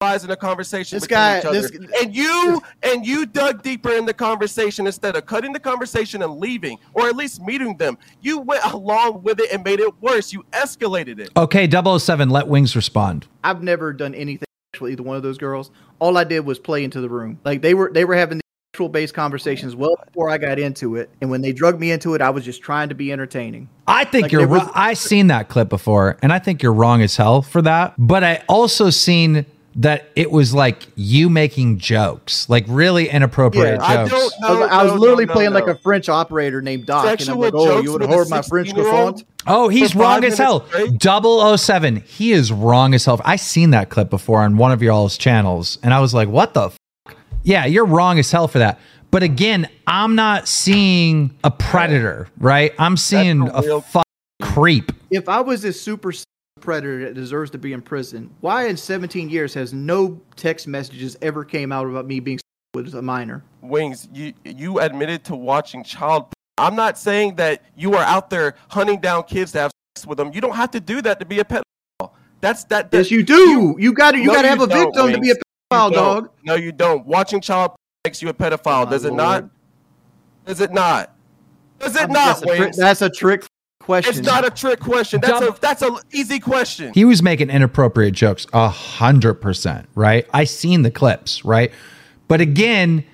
[0.00, 1.70] in a conversation This guy- each other, this-
[2.02, 6.38] and you and you dug deeper in the conversation instead of cutting the conversation and
[6.38, 7.96] leaving, or at least meeting them.
[8.20, 10.34] You went along with it and made it worse.
[10.34, 11.30] You escalated it.
[11.34, 13.26] Okay, 007, let Wings respond.
[13.42, 14.44] I've never done anything
[14.78, 15.70] with either one of those girls.
[15.98, 17.38] All I did was play into the room.
[17.46, 18.42] Like they were they were having the
[18.74, 21.08] sexual based conversations well before I got into it.
[21.22, 23.70] And when they drug me into it, I was just trying to be entertaining.
[23.88, 24.72] I think Like, you're there was- wrong.
[24.74, 27.94] I seen that clip before, and I think you're wrong as hell for that.
[27.96, 29.46] But I also seen
[29.78, 34.08] that it was like you making jokes, like really inappropriate Yeah, jokes.
[34.08, 34.76] I don't I was, know.
[34.76, 35.58] I was no, literally no, playing no.
[35.60, 38.30] like a French operator named Doc, and I'm like, "Oh, jokes you would with hold
[38.30, 38.94] my French 16-year-old?
[39.14, 40.66] croissant?" Oh, he's wrong as hell.
[40.72, 41.96] minutes 007.
[42.06, 43.20] He is wrong as hell.
[43.24, 46.54] I seen that clip before on one of y'all's channels, and I was like, what
[46.54, 46.70] the?
[47.06, 47.14] F-?
[47.44, 48.80] Yeah, you're wrong as hell for that.
[49.12, 52.72] But again, I'm not seeing a predator, right?
[52.78, 54.04] I'm seeing a a real- fuck
[54.42, 54.90] creep.
[55.10, 56.24] If I was a super s-
[56.60, 61.16] predator that deserves to be in prison, why in 17 years has no text messages
[61.22, 62.38] ever came out about me being
[62.74, 63.44] with a minor?
[63.62, 66.26] Wings, you you admitted to watching child.
[66.58, 70.18] I'm not saying that you are out there hunting down kids to have sex with
[70.18, 70.32] them.
[70.32, 72.10] You don't have to do that to be a pedophile.
[72.40, 72.90] That's that.
[72.90, 73.76] that Yes, you do.
[73.78, 76.30] You, got to you No, got to have a victim to be a pedophile, dog.
[76.44, 77.04] No, you don't.
[77.06, 77.72] Watching child
[78.04, 78.86] makes you a pedophile.
[78.86, 79.40] Oh, Does it my not?
[79.42, 79.50] Lord.
[80.46, 81.14] Does it not?
[81.78, 82.76] Does it I'm- not, that's, a Wings?
[82.76, 83.44] that's a trick
[83.86, 84.18] question.
[84.18, 85.20] It's not a trick question.
[85.20, 86.92] That's Dumb- a that's a easy question.
[86.92, 90.26] He was making inappropriate jokes a hundred percent, right?
[90.34, 91.72] I seen the clips, right?
[92.28, 93.04] But again,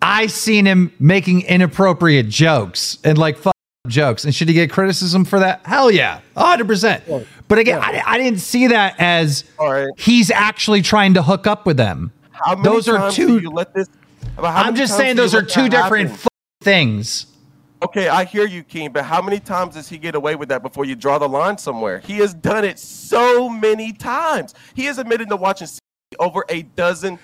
[0.00, 3.54] I seen him making inappropriate jokes and like fuck
[3.88, 4.24] jokes.
[4.24, 5.66] And should he get criticism for that?
[5.66, 7.04] Hell yeah, hundred percent.
[7.48, 9.88] But again, I, I didn't see that as All right.
[9.98, 12.12] he's actually trying to hook up with them.
[12.32, 13.26] How many those are times two.
[13.38, 13.88] do you let this?
[14.36, 16.28] how I'm just saying those are two different f-
[16.62, 17.26] things.
[17.84, 20.62] Okay, I hear you, Keem, but how many times does he get away with that
[20.62, 21.98] before you draw the line somewhere?
[21.98, 24.54] He has done it so many times.
[24.72, 25.68] He has admitted to watching
[26.18, 27.18] over a dozen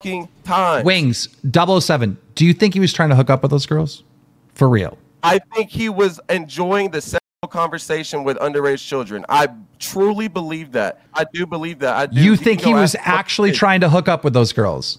[0.00, 0.84] fucking times.
[0.84, 2.16] Wings 007.
[2.36, 4.04] Do you think he was trying to hook up with those girls?
[4.54, 4.96] For real?
[5.24, 7.00] I think he was enjoying the
[7.46, 9.24] conversation with underage children.
[9.28, 11.02] I truly believe that.
[11.12, 11.96] I do believe that.
[11.96, 12.20] I do.
[12.20, 14.98] You think he was actually trying to hook up with those girls?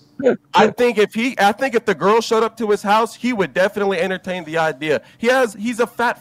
[0.54, 3.34] I think if he, I think if the girl showed up to his house, he
[3.34, 5.02] would definitely entertain the idea.
[5.18, 6.20] He has, he's a fat.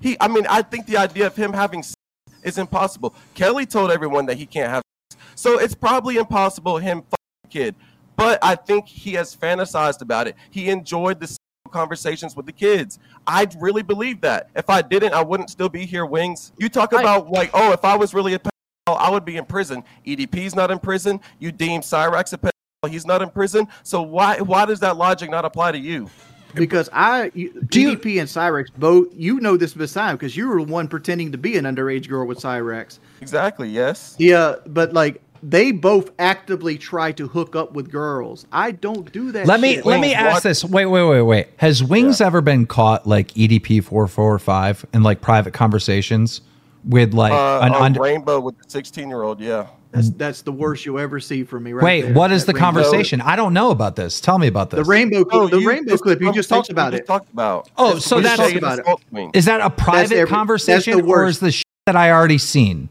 [0.00, 1.96] He, I mean, I think the idea of him having sex
[2.42, 3.14] is impossible.
[3.34, 5.22] Kelly told everyone that he can't have, sex.
[5.34, 7.74] so it's probably impossible him fucking kid.
[8.16, 10.36] But I think he has fantasized about it.
[10.50, 11.36] He enjoyed the
[11.74, 12.98] conversations with the kids.
[13.26, 14.48] I really believe that.
[14.54, 16.06] If I didn't, I wouldn't still be here.
[16.06, 16.52] Wings.
[16.56, 19.44] You talk about like, oh, if I was really a pedophile, I would be in
[19.44, 19.82] prison.
[20.06, 21.20] EDP's not in prison.
[21.40, 22.90] You deem Cyraxx a pedophile.
[22.90, 23.66] He's not in prison.
[23.82, 26.08] So why why does that logic not apply to you?
[26.54, 30.64] Because I, you, EDP and Cyraxx both, you know this this time because you were
[30.64, 33.00] the one pretending to be an underage girl with Cyraxx.
[33.20, 33.68] Exactly.
[33.68, 34.14] Yes.
[34.18, 38.46] Yeah, but like they both actively try to hook up with girls.
[38.50, 39.46] I don't do that.
[39.46, 39.86] Let me shit.
[39.86, 40.64] let me ask this.
[40.64, 41.48] Wait, wait, wait, wait.
[41.58, 46.40] Has Wings ever been caught like EDP four four five in like private conversations
[46.84, 48.00] with like Uh, an on under?
[48.00, 49.40] Rainbow with the 16 year old.
[49.40, 49.66] Yeah.
[49.92, 51.72] That's that's the worst you'll ever see from me.
[51.72, 52.14] Right Wait, there.
[52.14, 53.20] what is the rainbow- conversation?
[53.20, 54.20] I don't know about this.
[54.20, 54.78] Tell me about this.
[54.78, 56.20] The rainbow, No, the you- rainbow it's clip.
[56.20, 57.06] You just talked about we it.
[57.06, 57.68] talked about.
[57.78, 58.82] Oh, It's- so that's- about it's it.
[58.82, 59.30] assault wing.
[59.34, 62.88] Is that a private every- conversation or is the shit that I already seen?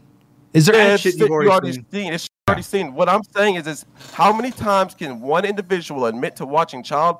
[0.54, 0.76] Is there?
[0.76, 1.84] Yeah, shit you've already already seen.
[1.92, 2.12] seen.
[2.14, 2.94] It's shit you already seen.
[2.94, 7.18] What I'm saying is, is how many times can one individual admit to watching child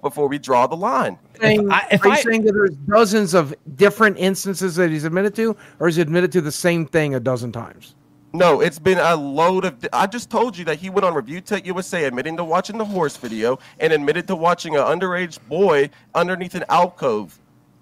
[0.00, 1.18] before we draw the line?
[1.40, 5.04] saying, I- if are you I- saying that there's dozens of different instances that he's
[5.04, 7.94] admitted to, or is he admitted to the same thing a dozen times?
[8.32, 9.74] No, it's been a load of.
[9.92, 12.84] I just told you that he went on Review Tech USA admitting to watching the
[12.86, 17.38] horse video and admitted to watching an underage boy underneath an alcove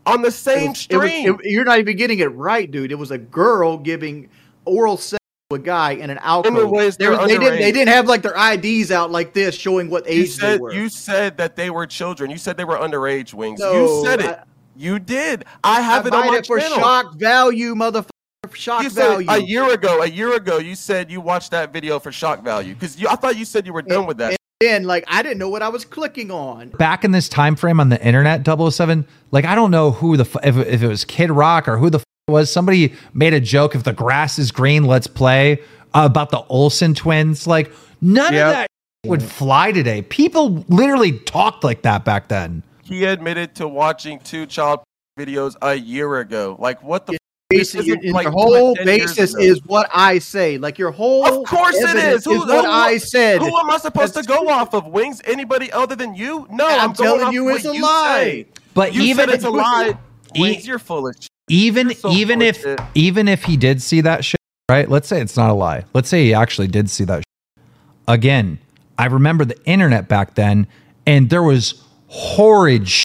[0.07, 1.39] on the same it was- stream.
[1.39, 2.91] it- you're not even getting it right, dude.
[2.91, 4.29] It was a girl giving
[4.65, 5.20] oral sex to
[5.53, 6.71] a guy in an alcove.
[6.71, 7.59] ways They they're were- they didn't.
[7.61, 10.59] They didn't have like their IDs out like this, showing what you age said they
[10.59, 10.73] were.
[10.73, 12.31] you said that they were children.
[12.31, 13.61] You said they were underage wings.
[13.61, 14.27] No, you said it.
[14.27, 14.43] I-
[14.77, 15.45] you did.
[15.63, 16.79] I have I it on my it for channel.
[16.79, 18.09] shock value, motherfucker.
[18.55, 19.27] Shock you said value.
[19.31, 20.03] a year ago.
[20.03, 23.37] A year ago, you said you watched that video for shock value because I thought
[23.37, 24.31] you said you were done with that.
[24.31, 26.69] And then, like, I didn't know what I was clicking on.
[26.71, 30.25] back in this time frame on the internet 007 like i don't know who the
[30.25, 33.35] f- if, if it was kid rock or who the f- it was somebody made
[33.35, 35.59] a joke if the grass is green let's play
[35.95, 38.47] uh, about the olsen twins like none Yep.
[38.47, 38.67] of that
[39.07, 44.47] would fly today people literally talked like that back then He admitted to watching two
[44.47, 44.81] child
[45.19, 46.57] videos a year ago.
[46.59, 47.15] Like what the?
[47.15, 47.19] f-
[47.53, 50.57] Basi- This your, isn't like your whole basis is what I say.
[50.59, 52.25] Like your whole Of course it evidence is.
[52.25, 53.41] Who, what who- I said.
[53.43, 54.87] Who am I supposed to That's go off of?
[54.87, 55.21] Wings?
[55.25, 56.47] Anybody other than you?
[56.51, 58.21] No, I'm I'm, going telling off you it's a lie.
[58.23, 58.47] say.
[58.75, 59.95] but You even said it's a lie.
[60.37, 61.17] E- Wings, you're full of.
[61.17, 61.29] Shit.
[61.51, 62.81] Even so even if shit.
[62.95, 64.37] even if he did see that shit
[64.71, 67.65] right let's say it's not a lie let's say he actually did see that shit.
[68.09, 68.59] again
[68.99, 70.67] i remember the internet back then
[71.07, 73.05] and there was horrid shit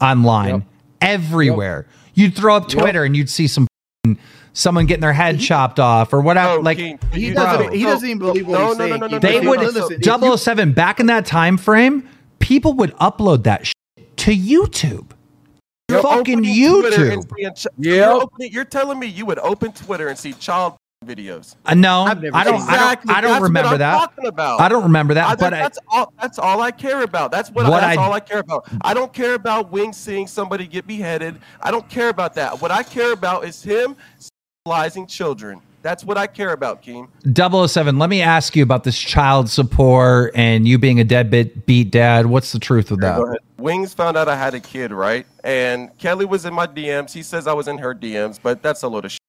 [0.00, 0.62] online Yep.
[1.00, 3.66] everywhere you'd throw up twitter and you'd see some
[4.52, 7.66] someone getting their head chopped off or whatever Oh, like King, He you- doesn't.
[7.68, 7.72] bro.
[7.74, 9.00] He doesn't even believe what No, he's no, no, saying.
[9.00, 9.20] no, no, Keith.
[9.22, 9.82] they no, would no, listen,
[10.58, 12.06] if you- back in that time frame
[12.40, 15.10] people would upload that shit to youtube
[16.02, 16.84] You're fucking opening and
[17.24, 17.96] youtube seeing ch- Yep.
[17.96, 20.76] You're, opening, you're telling me you would open Twitter and see child
[21.06, 21.56] videos.
[21.64, 23.78] Uh, no I've never i don't seen i don't i don't That's what remember I'm
[23.78, 24.60] that talking about.
[24.60, 26.12] i don't remember that I, but that, I, that's all.
[26.20, 27.30] That's all I care about.
[27.30, 27.64] That's what.
[27.66, 28.68] What I, that's I- all I care about.
[28.82, 31.40] I don't care about Wing seeing somebody get beheaded.
[31.62, 32.60] I don't care about that.
[32.60, 33.96] What I care about is him
[34.68, 35.62] sexualizing children.
[35.82, 37.08] That's what I care about, Keem.
[37.68, 41.90] 007, let me ask you about this child support and you being a deadbeat beat
[41.90, 42.26] dad.
[42.26, 43.38] What's the truth with that?
[43.56, 45.26] Wings found out I had a kid, right?
[45.42, 47.12] And Kelly was in my DMs.
[47.12, 49.20] He says I was in her DMs, but that's a load of shit.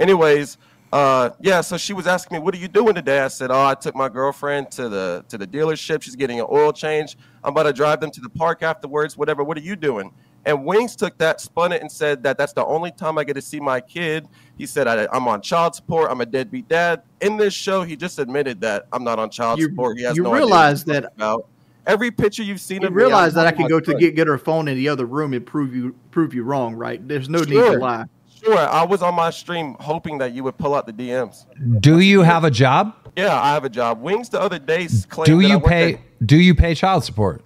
[0.00, 0.58] Anyways,
[0.92, 1.60] uh, yeah.
[1.60, 3.94] So she was asking me, "What are you doing today?" I said, "Oh, I took
[3.94, 6.02] my girlfriend to the to the dealership.
[6.02, 7.16] She's getting an oil change.
[7.44, 9.16] I'm about to drive them to the park afterwards.
[9.16, 9.44] Whatever.
[9.44, 10.12] What are you doing?"
[10.44, 13.34] And Wings took that, spun it, and said that that's the only time I get
[13.34, 14.26] to see my kid.
[14.58, 16.10] He said I, I'm on child support.
[16.10, 17.02] I'm a deadbeat dad.
[17.20, 19.98] In this show, he just admitted that I'm not on child You- support.
[19.98, 21.46] He has you no idea what realize he's that- about.
[21.84, 24.14] Every picture you've seen You of me, realize I'm that I can go to get
[24.14, 27.06] get her phone in the other room and prove you prove you wrong, right?
[27.08, 28.04] There's no need to lie.
[28.44, 31.44] Sure, I was on my stream hoping that you would pull out the DMs.
[31.80, 32.94] Do you have a job?
[33.16, 34.00] Yeah, I have a job.
[34.00, 37.02] Wings the other day claimed Do that you work pay at- do you pay child
[37.04, 37.42] support?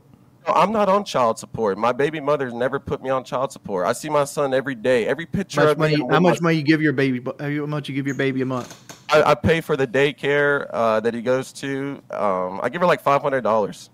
[0.46, 1.76] No, I'm not on child support.
[1.78, 3.86] My baby mother's never put me on child support.
[3.86, 5.06] I see my son every day.
[5.06, 5.94] Every picture How much of money?
[5.94, 7.20] I'm How with much money you give your baby?
[7.40, 8.74] How much you give your baby a month?
[9.12, 12.00] I, I pay for the daycare uh, that he goes to.
[12.10, 13.90] Um, I give her like five hundred dollars.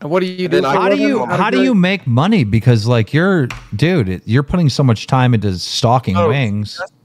[0.00, 0.60] And what do you And do?
[0.62, 3.12] then I- for a How do you How how do you make money because like
[3.12, 6.78] you're dude, you're putting so much time into stalking Oh, wings.
[6.78, 6.99] That's, that's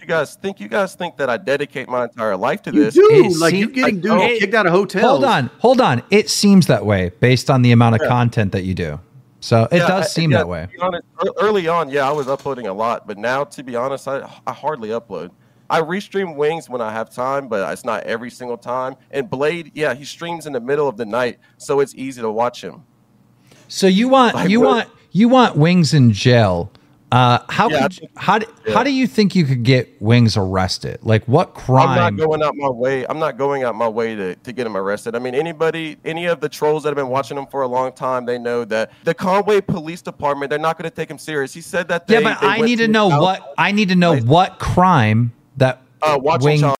[0.00, 0.60] what you guys think.
[0.60, 2.96] You guys think that I dedicate my entire life to this.
[2.96, 3.22] You this.
[3.22, 3.36] do.
[3.36, 5.04] It like seem- you're getting dude dudes it- kicked out of hotels.
[5.04, 6.02] Hold on, hold on.
[6.10, 9.00] It seems that way based on the amount of content that you do.
[9.40, 10.62] So it Yeah, does I- seem yeah, that way.
[10.62, 11.04] to be honest,
[11.38, 14.52] early on, yeah, I was uploading a lot, but now, to be honest, I, I
[14.52, 15.30] hardly upload.
[15.70, 18.96] I restream Wings when I have time, but it's not every single time.
[19.12, 22.30] And Blade, yeah, he streams in the middle of the night, so it's easy to
[22.30, 22.82] watch him.
[23.68, 26.70] So you want Like, you what- want you want Wings in jail.
[27.12, 28.72] Uh, how Yeah, could, think- how do, yeah.
[28.72, 31.00] how do you think you could get Wings arrested?
[31.02, 31.88] Like what crime?
[31.88, 33.04] I'm not going out my way.
[33.08, 35.16] I'm not going out my way to, to get him arrested.
[35.16, 37.92] I mean, anybody, any of the trolls that have been watching him for a long
[37.92, 41.52] time, they know that the Conway Police Department, they're not going to take him serious.
[41.52, 42.06] He said that.
[42.06, 44.24] They, yeah, but they I need to his know what I need to know Like-
[44.24, 46.74] what crime that Uh, watching Wing-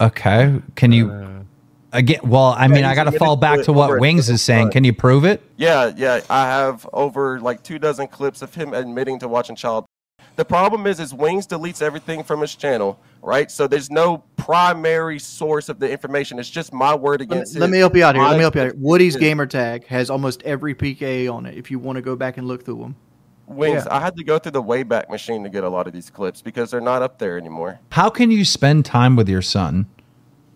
[0.00, 1.41] Okay, can you
[1.92, 2.20] again?
[2.24, 4.66] Well, I mean, I got to fall back it to what Wings is saying.
[4.66, 4.72] time.
[4.72, 5.42] Can you prove it?
[5.56, 6.20] Yeah, yeah.
[6.30, 9.86] I have over like two dozen clips of him admitting to watching child.
[10.36, 13.50] The problem is, is Wings deletes everything from his channel, right?
[13.50, 16.38] So there's no primary source of the information.
[16.38, 17.54] It's just my word Let me, against.
[17.56, 17.72] let his.
[17.72, 18.24] me help you out here.
[18.24, 18.74] Let me help you out here.
[18.78, 21.56] Woody's his- gamer tag has almost every PKA on it.
[21.58, 22.96] If you want to go back and look through them,
[23.46, 23.86] Wings.
[23.88, 26.40] I had to go through the Wayback Machine to get a lot of these clips
[26.40, 27.80] because they're not up there anymore.
[27.90, 29.84] How can you spend time with your son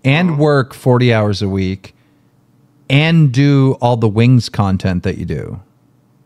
[0.06, 1.94] and work forty hours a week
[2.88, 5.60] and do all the Wings content that you do?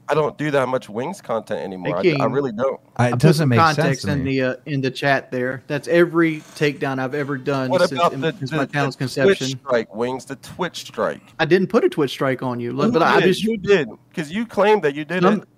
[0.08, 1.98] I don't do that much Wings content anymore.
[1.98, 2.80] I, King, I really don't.
[2.96, 4.90] I, I it put doesn't some make sense context to in the uh, in the
[4.90, 5.62] chat there.
[5.68, 8.72] That's every takedown I've ever done What since, about in- the, since the, my the
[8.72, 9.46] channel's Twitch conception.
[9.60, 10.24] strike, Wings?
[10.24, 11.22] The Twitch strike.
[11.38, 13.26] I didn't put a Twitch strike on you, Who but I did?
[13.28, 15.48] just you did because you claimed that you did Some- it.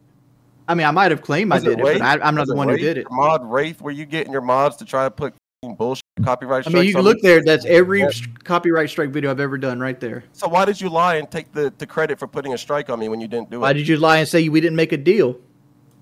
[0.69, 1.99] I mean, I might have claimed Was I did it, Wraith?
[1.99, 3.07] but I, I'm not Was the one who did it.
[3.11, 6.85] Mod Wraith, where you getting your mods to try to put bullshit copyright I mean,
[6.85, 7.43] you can look there.
[7.43, 8.11] That's every Yeah.
[8.45, 10.25] copyright strike video I've ever done, right there.
[10.33, 12.99] So why did you lie and take the, the credit for putting a strike on
[13.01, 13.61] me when you didn't do it?
[13.61, 15.39] Why did you lie and say we didn't make a deal?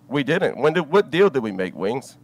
[0.09, 0.57] we didn't.
[0.57, 2.17] When did what deal did we make, Wings?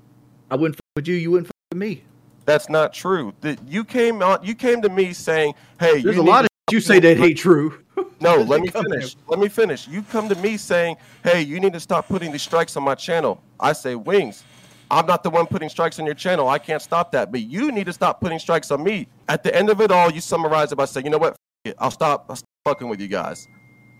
[0.50, 1.14] I wouldn't f- with you.
[1.14, 2.02] You wouldn't f- with me.
[2.44, 3.32] That's not true.
[3.42, 4.44] The, you came on.
[4.44, 7.82] You came to me saying, "Hey, There's a lot of you say that ain't true.
[8.18, 9.14] No, let me finish.
[9.28, 9.86] Let me finish.
[9.86, 12.94] You come to me saying, "Hey, you need to stop putting these strikes on my
[12.94, 14.42] channel." I say, "Wings,
[14.90, 16.48] I'm not the one putting strikes on your channel.
[16.48, 19.54] I can't stop that, but you need to stop putting strikes on me." At the
[19.54, 21.32] end of it all, you summarize it by saying, "You know what?
[21.32, 21.36] F-
[21.72, 21.76] it.
[21.78, 23.46] I'll stop, I'll stop fucking with you guys."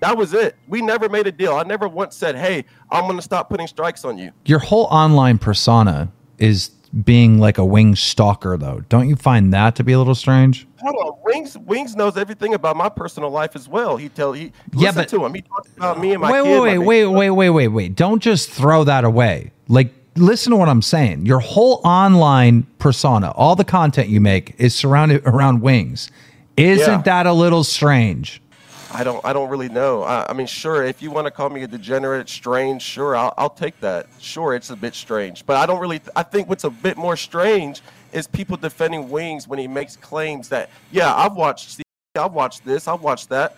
[0.03, 0.57] That was it.
[0.69, 1.55] We never made a deal.
[1.55, 4.85] I never once said, "Hey, I'm going to stop putting strikes on you." Your whole
[4.85, 6.71] online persona is
[7.05, 8.83] being like a Wings stalker, though.
[8.89, 10.67] Don't you find that to be a little strange?
[10.81, 11.57] Hold on, Wings.
[11.59, 13.97] Wings knows everything about my personal life as well.
[13.97, 15.35] He tell he Yeah, listen but- to him.
[15.35, 16.55] He talks about me and my wait, kid.
[16.59, 17.97] my wait, wait, wait, wait, wait, wait.
[17.97, 19.51] Don't just throw that away.
[19.69, 21.27] Like, listen to what I'm saying.
[21.27, 26.11] Your whole online persona, all the content you make is surrounded around Wings.
[26.57, 27.03] Isn't Yeah.
[27.03, 28.41] that a little strange?
[28.93, 29.23] I don't.
[29.27, 30.05] I don't really know.
[30.05, 30.83] I, I mean, sure.
[30.85, 34.07] If you want to call me a degenerate, strange, sure, I'll, I'll take that.
[34.21, 36.01] Sure, it's a bit strange, but I don't really.
[36.15, 40.49] I think what's a bit more strange is people defending Wings when he makes claims
[40.49, 41.83] that, yeah, I've watched, See,
[42.15, 43.57] I've watched this, I've watched that.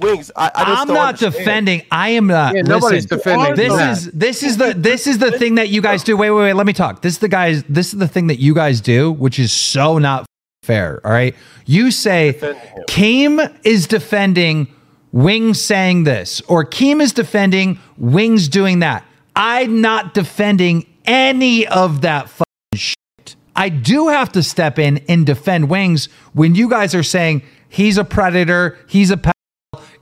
[0.00, 0.30] Wings.
[0.34, 1.32] I, I just I'm don't not understand.
[1.34, 1.82] defending.
[1.90, 2.54] I am not.
[2.54, 3.92] Yeah, nobody's listen, defending This that.
[3.92, 6.16] is this is the this is the thing that you guys do.
[6.16, 6.52] Wait, wait, wait.
[6.54, 7.02] Let me talk.
[7.02, 7.62] This is the guys.
[7.68, 10.26] This is the thing that you guys do, which is so not
[10.62, 11.00] fair.
[11.04, 11.34] All right.
[11.66, 12.84] You say Defending him.
[12.88, 14.68] Keem is defending
[15.12, 19.04] Wings saying this, or Keem is defending Wings doing that.
[19.36, 22.44] I'm not defending any of that fucking
[22.74, 23.36] shit.
[23.56, 27.96] I do have to step in and defend Wings when you guys are saying he's
[27.96, 29.16] a predator, he's a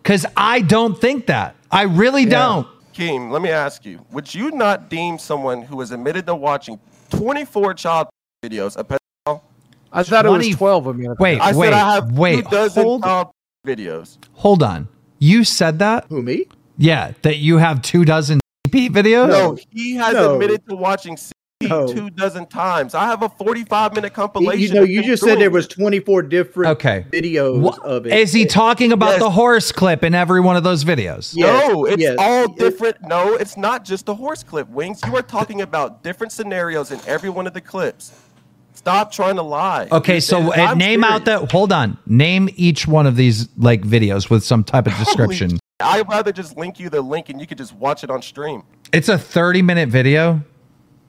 [0.03, 1.55] because I don't think that.
[1.71, 2.67] I really don't.
[2.93, 6.79] Keem, let me ask you: Would you not deem someone who has admitted to watching
[7.11, 8.09] 24 child
[8.45, 9.41] videos a pedophile?
[9.93, 11.19] I thought it 20 was 12 a minute.
[11.19, 12.45] Wait, I wait, said I have wait.
[12.45, 13.29] two dozen Hold, child
[13.67, 14.19] videos.
[14.35, 14.89] hold on.
[15.19, 16.07] You said that?
[16.09, 16.47] Who me?
[16.79, 19.29] Yeah, that you have two dozen CP videos?
[19.29, 20.33] No, he has No.
[20.35, 21.33] admitted to watching CP
[21.69, 21.87] No.
[21.87, 22.95] two dozen times.
[22.95, 24.61] I have a 45 minute compilation.
[24.75, 27.05] you know, you just said there was 24 different Okay.
[27.11, 28.13] videos Wha- of it.
[28.13, 29.19] Is he talking about Yes.
[29.21, 31.33] the horse clip in every one of those videos?
[31.35, 32.17] Yes, No, it's yes.
[32.19, 32.97] all It- different.
[33.03, 35.01] No, it's not just the horse clip, Wings.
[35.07, 38.13] You are talking about different scenarios in every one of the clips.
[38.75, 39.87] Stop trying to lie.
[39.93, 41.43] Okay, You're so saying- uh, I'm name out serious.
[41.43, 41.47] the.
[41.53, 41.99] Hold on.
[42.07, 45.51] Name each one of these like videos with some type of description.
[45.51, 45.61] shit.
[45.81, 48.63] I'd rather just link you the link and you could just watch it on stream.
[48.93, 50.43] It's a 30 minute video.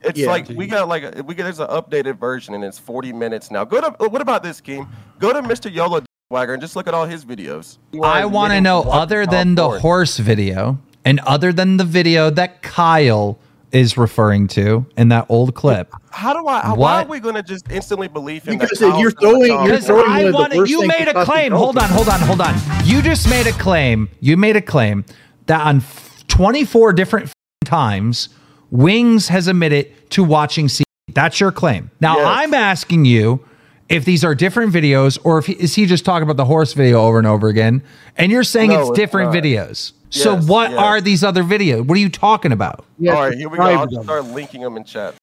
[0.04, 0.28] It's Yeah.
[0.28, 3.52] like we got like a, we got, there's an updated version and it's 40 minutes
[3.52, 3.64] now.
[3.64, 4.88] Go to uh, what about this, Keem?
[5.20, 5.74] Go to Mr.
[5.74, 7.78] Yolo Swagger and just look at all his videos.
[8.04, 9.80] I want to know, other than the porn.
[9.82, 13.38] horse video and other than the video that Kyle
[13.72, 15.92] is referring to in that old clip.
[16.12, 16.62] How do I?
[16.62, 18.60] How, why are we going to just instantly believe him?
[18.60, 21.26] Because that you're throwing- you're throwing I of the want worst you things made a
[21.26, 21.52] claim.
[21.54, 22.54] Hold on, hold on, hold on.
[22.86, 24.10] You just made a claim.
[24.20, 25.06] You made a claim
[25.48, 25.82] that on
[26.28, 27.32] 24 different
[27.66, 28.30] times,
[28.78, 30.84] Wings has admitted to watching C.
[31.14, 31.92] That's your claim.
[32.02, 32.26] Now Yes.
[32.28, 33.46] I'm asking you
[33.88, 36.74] if these are different videos or if he, is he just talking about the horse
[36.74, 37.84] video over and over again?
[38.18, 39.44] And you're saying No, it's it's different not.
[39.44, 39.92] videos.
[40.10, 40.80] so Yes, what yes.
[40.80, 41.86] are these other videos?
[41.86, 42.84] What are you talking about?
[42.98, 43.64] Yes, All right, here we go.
[43.64, 44.22] I'll subscribe to just them.
[44.24, 45.14] start linking them in chat.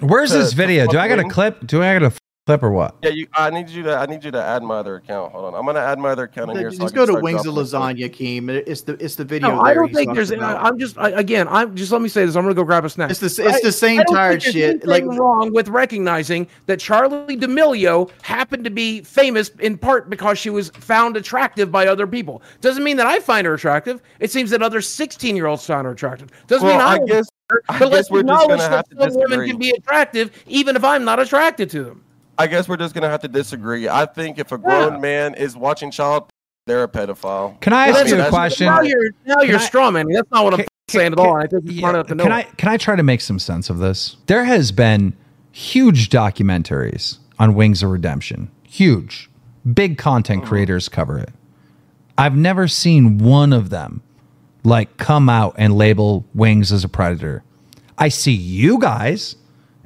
[0.00, 0.86] Where's To- this video?
[0.86, 1.66] Do I got a clip?
[1.66, 2.96] Do I got a f- clip or what?
[3.02, 3.26] Yeah, you.
[3.34, 3.96] I need you to.
[3.96, 5.32] I need you to add my other account.
[5.32, 5.54] Hold on.
[5.54, 6.70] I'm gonna add my other account in here.
[6.70, 7.54] Just can go to Wings of.
[7.54, 8.48] Lasagna, Keem.
[8.48, 9.50] It's the it's the video.
[9.50, 10.30] No, I don't think there's.
[10.30, 10.56] about.
[10.56, 11.46] I, I'm just I, again.
[11.48, 12.34] I'm just let me say this.
[12.34, 13.10] I'm gonna go grab a snack.
[13.10, 14.86] It's the it's the same I don't tired think shit.
[14.86, 20.50] Like wrong with recognizing that Charli D'Amelio happened to be famous in part because she
[20.50, 22.42] was found attractive by other people.
[22.60, 24.02] Doesn't mean that I find her attractive.
[24.18, 26.30] It seems that other 16 year olds find her attractive.
[26.48, 27.28] Doesn't Well, mean I, I guess.
[27.28, 29.48] find her, I but let's guess we're just acknowledge gonna that have to some women
[29.48, 32.04] can be attractive even if I'm not attracted to them.
[32.38, 33.88] I guess we're just gonna have to disagree.
[33.88, 34.98] I think if a grown Yeah.
[34.98, 36.30] man is watching child,
[36.66, 37.60] they're a pedophile.
[37.60, 38.66] Can I Well, ask that's you a question?
[38.66, 40.14] Now you're now you're I- strawmanning.
[40.14, 41.34] That's not what I'm Can- saying at all.
[41.36, 42.24] and I think you're Yeah, enough to know.
[42.24, 42.32] Can.
[42.32, 44.16] I can I try to make some sense of this?
[44.26, 45.12] There has been
[45.50, 48.48] huge documentaries on Wings of Redemption.
[48.64, 49.28] Huge.
[49.74, 50.48] Big content uh-huh.
[50.48, 51.30] creators cover it.
[52.18, 54.02] I've never seen one of them
[54.64, 57.42] like come out and label Wings as a predator.
[57.98, 59.36] I see you guys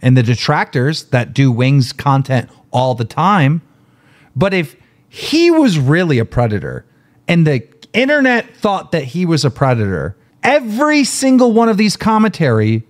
[0.00, 3.62] and the detractors that do Wings content all the time.
[4.34, 4.76] But if
[5.08, 6.84] he was really a predator
[7.26, 12.86] and the internet thought that he was a predator, every single one of these commentary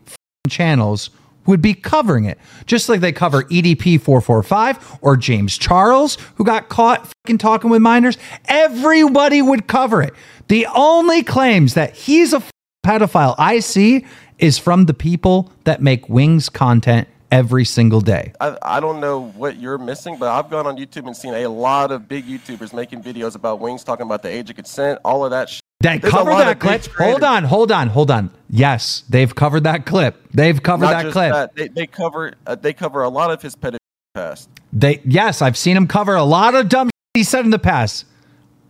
[0.49, 1.11] channels
[1.47, 2.39] would be covering it.
[2.67, 7.81] Just like they cover EDP 445 or James Charles, who got caught fucking talking with
[7.81, 8.19] minors.
[8.47, 10.13] Everybody would cover it.
[10.49, 12.43] The only claims that he's a
[12.85, 14.07] pedophile I see
[14.39, 18.33] is from the people that make Wings content every single day.
[18.41, 21.49] I, I don't know what you're missing, but I've gone on YouTube and seen a
[21.49, 25.25] lot of big YouTubers making videos about wings, talking about the age of consent, all
[25.25, 25.49] of that.
[25.49, 25.63] Shit.
[25.81, 26.87] They There's cover that clip.
[26.87, 28.31] Hold on, hold on, hold on.
[28.49, 30.17] Yes, they've covered that clip.
[30.33, 31.33] They've covered Not that clip.
[31.33, 33.77] that, they, they cover uh, they cover a lot of his pedophilia
[34.15, 34.49] past.
[34.73, 38.07] They yes, I've seen him cover a lot of dumb he said in the past.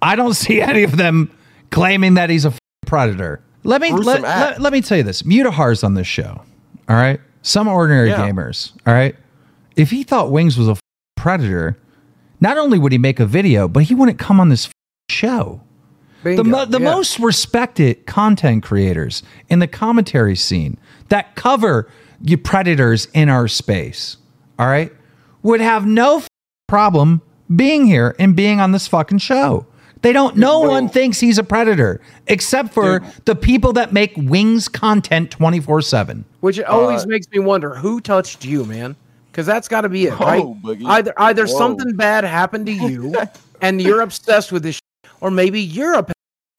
[0.03, 1.31] I don't see any of them
[1.71, 3.41] claiming that he's a f- predator.
[3.67, 5.23] Let me let, let, let me tell you this.
[5.23, 6.43] Mutahar's on this show.
[6.89, 7.21] All right.
[7.43, 8.19] Some ordinary Yeah.
[8.29, 8.73] gamers.
[8.87, 9.15] All right.
[9.77, 10.81] If he thought Wings was a f-
[11.17, 11.77] predator,
[12.41, 14.73] not only would he make a video, but he wouldn't come on this f-
[15.11, 15.61] show.
[16.23, 16.91] The, mo- the Yeah.
[16.93, 20.77] most respected content creators in the commentary scene
[21.09, 21.89] that cover
[22.21, 24.17] you predators in our space,
[24.59, 24.93] all right,
[25.43, 26.23] would have no
[26.67, 27.21] problem
[27.55, 29.67] being here and being on this fucking show.
[30.03, 30.37] They don't.
[30.37, 35.31] No Well- one thinks he's a predator except for the people that make wings content
[35.31, 36.25] twenty four seven.
[36.41, 38.95] Which always Uh, makes me wonder who touched you, man?
[39.33, 40.45] Because that's got to be it, Oh, right?
[40.63, 40.87] Boogie.
[40.87, 41.59] Either either Whoa.
[41.59, 43.15] something bad happened to you,
[43.61, 46.07] and you're obsessed with this, shit, or maybe you're a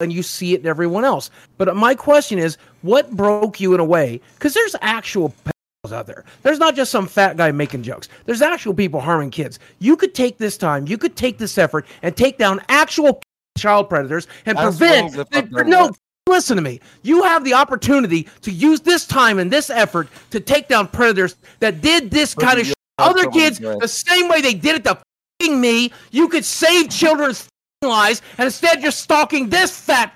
[0.00, 1.28] and you see it in everyone else.
[1.56, 4.20] But my question is, what broke you in a way?
[4.34, 6.24] Because there's actual pedophiles out there.
[6.44, 8.08] There's not just some fat guy making jokes.
[8.24, 9.58] There's actual people harming kids.
[9.80, 13.20] You could take this time, you could take this effort, and take down actual
[13.58, 15.04] child predators and Ask prevent.
[15.06, 15.98] Wings if I've done no, that.
[16.26, 16.80] listen to me.
[17.02, 21.36] You have the opportunity to use this time and this effort to take down predators
[21.60, 22.74] that did this But kind of you shit.
[22.98, 23.78] Other kids, great.
[23.80, 24.98] the same way they did it to
[25.40, 30.14] fing me, you could save children's f***ing lives, and instead you're stalking this fat.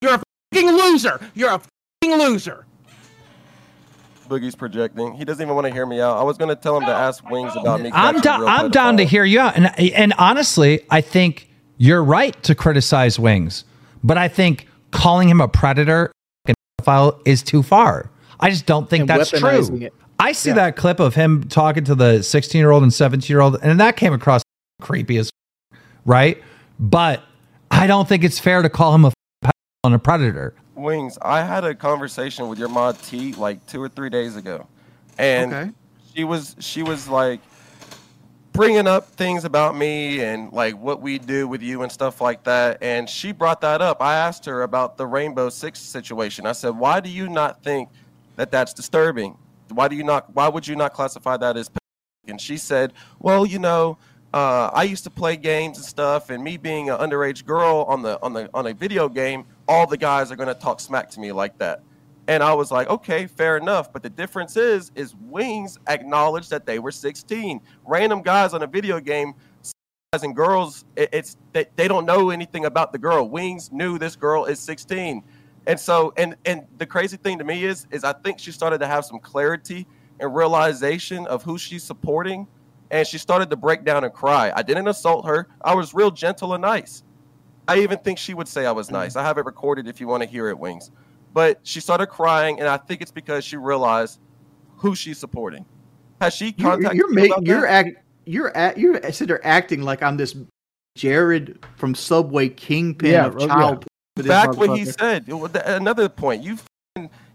[0.00, 0.22] You're a
[0.52, 1.20] fucking loser.
[1.34, 1.60] You're a
[2.02, 2.66] fucking loser.
[4.28, 5.12] Boogie's projecting.
[5.14, 6.16] He doesn't even want to hear me out.
[6.16, 7.90] I was going to tell him to ask Wings about me.
[7.92, 8.46] I'm catching a down.
[8.46, 9.56] I'm down to hear you out.
[9.56, 11.49] And and honestly, I think
[11.80, 13.64] you're right to criticize Wings,
[14.04, 16.12] but I think calling him a predator
[16.44, 18.10] and pedophile is too far.
[18.38, 19.78] I just don't think And that's true.
[19.80, 19.94] it.
[20.18, 23.40] I see that clip of him talking to the 16 year old and 17 year
[23.40, 24.42] old, and that came across
[24.82, 25.30] creepy as
[25.72, 26.42] f- right.
[26.78, 27.22] But
[27.70, 29.12] I don't think it's fair to call him a
[29.42, 29.50] pedophile
[29.84, 30.52] and a predator.
[30.74, 34.66] Wings, I had a conversation with your mod T like two or three days ago,
[35.18, 35.70] and Okay.
[36.14, 37.40] she was she was like
[38.60, 42.44] bringing up things about me and like what we do with you and stuff like
[42.44, 42.76] that.
[42.82, 44.02] And she brought that up.
[44.02, 46.44] I asked her about the Rainbow Six situation.
[46.44, 47.88] I said, "Why do you not think
[48.36, 49.38] that that's disturbing?
[49.70, 50.34] Why do you not?
[50.34, 51.70] Why would you not classify that as?"
[52.28, 53.96] And she said, "Well, you know."
[54.32, 58.02] Uh, I used to play games and stuff, and me being an underage girl on
[58.02, 61.20] the on the on a video game, all the guys are gonna talk smack to
[61.20, 61.82] me like that.
[62.30, 63.92] And I was like, okay, fair enough.
[63.92, 67.60] But the difference is, is Wings acknowledged that they were 16.
[67.84, 69.34] Random guys on a video game,
[70.12, 73.28] guys and girls, it, it's they, they don't know anything about the girl.
[73.28, 75.24] Wings knew this girl is 16.
[75.66, 78.78] And so, and and the crazy thing to me is, is I think she started
[78.78, 79.88] to have some clarity
[80.20, 82.46] and realization of who she's supporting,
[82.92, 84.52] and she started to break down and cry.
[84.54, 85.48] I didn't assault her.
[85.62, 87.02] I was real gentle and nice.
[87.66, 89.16] I even think she would say I was nice.
[89.16, 90.92] I have it recorded if you want to hear it, Wings.
[91.32, 94.20] But she started crying, and I think it's because she realized
[94.76, 95.64] who she's supporting.
[96.20, 97.86] Has she You're, contacted you're you making about you're that?
[97.86, 100.36] act you're at you're sitting there acting like I'm this
[100.96, 103.84] Jared from Subway kingpin Yeah, of oh, child.
[104.16, 106.42] for this back when he said another point.
[106.42, 106.58] You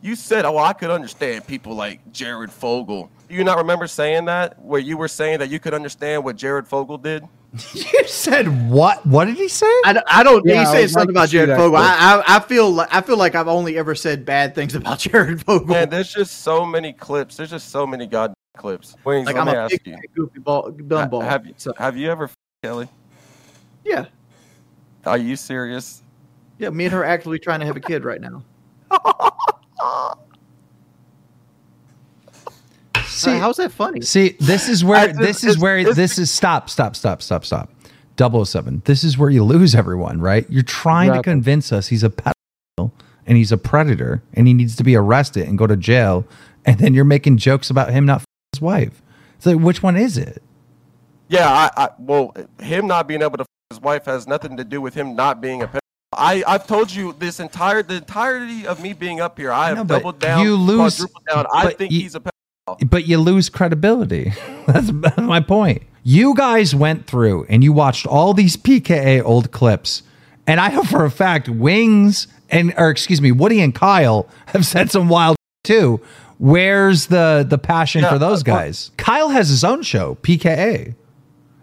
[0.02, 4.26] you said, "Oh, I could understand people like Jared Fogle." Do you not remember saying
[4.26, 4.62] that?
[4.62, 7.24] Where you were saying that you could understand what Jared Fogle did?
[7.74, 9.06] You said what?
[9.06, 9.66] What did he say?
[9.86, 10.46] I, don't- I don't.
[10.46, 11.78] Yeah, he said something like about Jared Fogle.
[11.78, 15.00] I, I I feel like I feel like I've only ever said bad things about
[15.06, 15.68] Jared Fogle.
[15.68, 17.38] Man, there's just so many clips.
[17.38, 18.96] There's just so many goddamn clips.
[19.06, 19.98] Wings, like let I'm me a ask big you.
[20.16, 21.22] goofy ball, dumb ball.
[21.22, 22.30] Have you So, have you ever
[22.64, 22.90] Kelly?
[23.84, 24.06] yeah,
[25.06, 26.02] Are you serious?
[26.58, 26.70] yeah.
[26.70, 28.44] Me and her actively trying to have a kid right now.
[33.16, 34.02] See, How's that funny?
[34.02, 37.70] See, this is where just- this is where this is stop, stop, stop, stop, stop.
[38.18, 38.82] 007.
[38.86, 40.46] This is where you lose everyone, right?
[40.50, 42.92] You're trying to convince us he's a pedophile
[43.28, 46.26] and he's a predator and he needs to be arrested and go to jail,
[46.66, 49.02] and then you're making jokes about him not f- his wife.
[49.38, 50.42] It's like, which one is it?
[51.28, 54.64] Yeah, I, I well, him not being able to f- his wife has nothing to
[54.64, 55.80] do with him not being a pedophile.
[56.18, 59.52] I I've told you this entire the entirety of me being up here.
[59.52, 61.46] I have know, doubled down, you lose- quadrupled down.
[61.54, 62.30] I think you- he's a pedophile.
[62.88, 64.34] But you lose credibility.
[64.68, 65.84] That's my point.
[66.04, 70.04] You guys went through and you watched all these PKA old clips,
[70.48, 74.66] and I know for a fact Wings and or excuse me, Woody and Kyle have
[74.66, 76.00] said some wild too.
[76.38, 78.92] Where's the the passion Yeah, for those uh, uh, guys?
[78.98, 80.96] Kyle has his own show, PKA.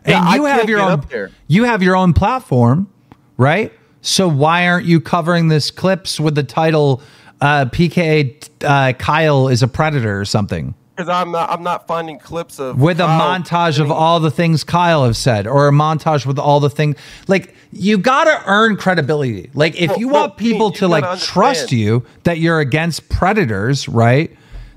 [0.06, 1.04] Yeah, and I you have your own
[1.46, 2.88] you have your own platform,
[3.36, 3.72] right?
[4.00, 7.02] So why aren't you covering this clips with the title
[7.40, 10.74] uh, PKA uh, Kyle is a predator or something?
[10.94, 14.62] Because I'm not I'm not finding clips of with a montage of all the things
[14.62, 16.96] Kyle have said, or a montage with all the things.
[17.28, 19.50] Like you got to earn credibility.
[19.54, 22.60] Like if Well, you well, want people Pete, to like gotta trust you that you're
[22.60, 24.36] against predators, right?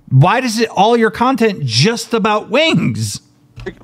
[0.10, 3.20] Why does it all your content just about wings?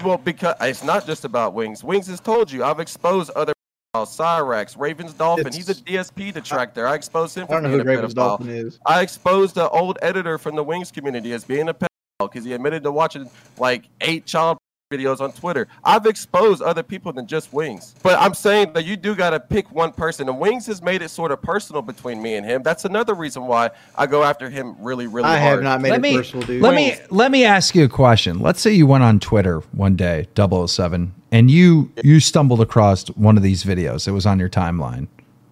[0.03, 1.83] Well, because it's not just about Wings.
[1.83, 3.53] Wings has told you I've exposed other
[3.95, 5.47] Cyraxx, Ravens Dolphin.
[5.47, 6.87] It's- He's a DSP detractor.
[6.87, 8.15] I exposed him I for don't know being who a Ravens pedophile.
[8.15, 8.79] Dolphin is.
[8.85, 11.87] I exposed the old editor from the Wings community as being a pedophile
[12.27, 14.57] because he admitted to watching like eight child
[14.91, 15.67] videos on Twitter.
[15.83, 17.95] I've exposed other people than just Wings.
[18.03, 20.29] But I'm saying that you do got to pick one person.
[20.29, 22.61] And Wings has made it sort of personal between me and him.
[22.61, 25.37] That's another reason why I go after him really, really hard.
[25.37, 25.53] I hard.
[25.53, 26.61] have not made let it me personal, dude.
[26.61, 28.39] let me let me ask you a question.
[28.39, 33.37] Let's say you went on Twitter one day, 007, and you you stumbled across one
[33.37, 34.07] of these videos.
[34.07, 35.07] It was on your timeline.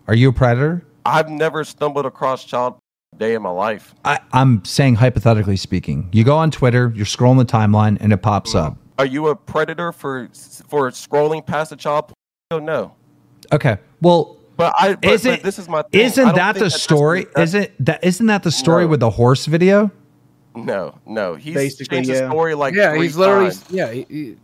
[0.08, 0.84] Are you a predator?
[1.06, 2.78] I've never stumbled across child
[3.20, 3.94] day in my life.
[4.06, 6.10] I, I'm saying hypothetically speaking.
[6.12, 8.78] You go on Twitter, you're scrolling the timeline, and it pops up.
[8.98, 10.30] Are you a predator for
[10.68, 12.12] for scrolling past a child?
[12.50, 12.66] porn?
[12.66, 12.94] No.
[13.52, 13.78] Okay.
[14.02, 16.02] Well, But I but, isn't but this is my thing.
[16.02, 17.26] Isn't that the that's story?
[17.26, 18.90] that's- Isn't that isn't that the story No.
[18.90, 19.92] with the horse video?
[20.56, 21.36] No, no.
[21.36, 22.22] He's Basically, changed yeah.
[22.22, 23.66] the story like yeah, three he's literally times.
[23.70, 23.92] yeah.
[23.92, 24.38] He, he-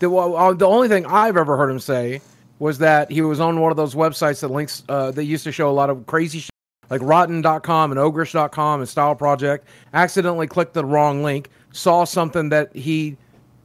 [0.00, 2.20] the well, uh, the only thing I've ever heard him say
[2.58, 5.52] was that he was on one of those websites that links uh, that used to
[5.52, 6.50] show a lot of crazy shit
[6.90, 12.74] like rotten.com and ogrish.com and Stile Project accidentally clicked the wrong link saw something that
[12.76, 13.16] he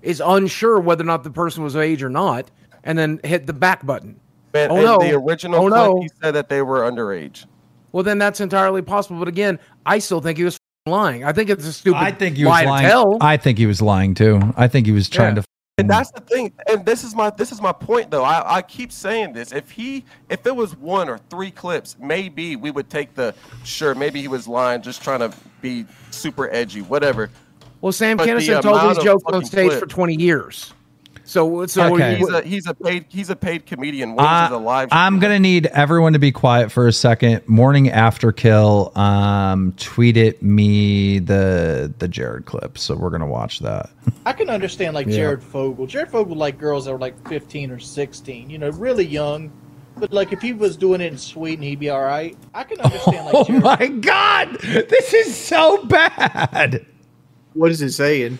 [0.02, 2.50] is unsure whether or not the person was of age or not
[2.84, 4.20] and then hit the back button
[4.54, 4.98] Man, Oh, no.
[4.98, 6.02] the original Oh, clip, no.
[6.02, 7.46] he said that they were underage.
[7.92, 10.58] well then that's entirely possible but again i still think he was
[10.88, 12.88] lying i think it's a stupid I think he was lie lying.
[12.88, 13.18] tell.
[13.22, 14.40] I think he was lying too.
[14.58, 15.42] I think he was trying Yeah.
[15.42, 15.48] to.
[15.80, 15.98] And mm-hmm.
[15.98, 16.52] that's the thing.
[16.68, 18.24] And this is my this is my point though.
[18.24, 19.52] I, I keep saying this.
[19.52, 23.96] If he if it was one or three clips, maybe we would take the sure,
[23.96, 27.30] maybe he was lying, just trying to be super edgy, whatever.
[27.82, 28.26] well sam the
[28.62, 30.74] told these jokes on stage clip- for 20 years
[31.30, 32.16] so so Okay.
[32.18, 34.10] He's a he's a paid he's a paid comedian.
[34.16, 35.22] Wings I, is a live I'm streamer.
[35.22, 37.48] gonna need everyone to be quiet for a second.
[37.48, 38.92] Morning after kill.
[38.98, 42.80] Um, tweet it me the the Jared clip.
[42.80, 43.92] So we're gonna watch that.
[44.26, 45.86] I can understand like Jared Fogle.
[45.86, 49.52] Jared Fogle like girls that were like 15 or 16, you know, really young.
[49.98, 52.36] But like if he was doing it in Sweden, he'd be all right.
[52.56, 53.64] I can understand like Oh Jared.
[53.64, 56.86] my god, this is so bad.
[57.54, 58.40] What is it saying?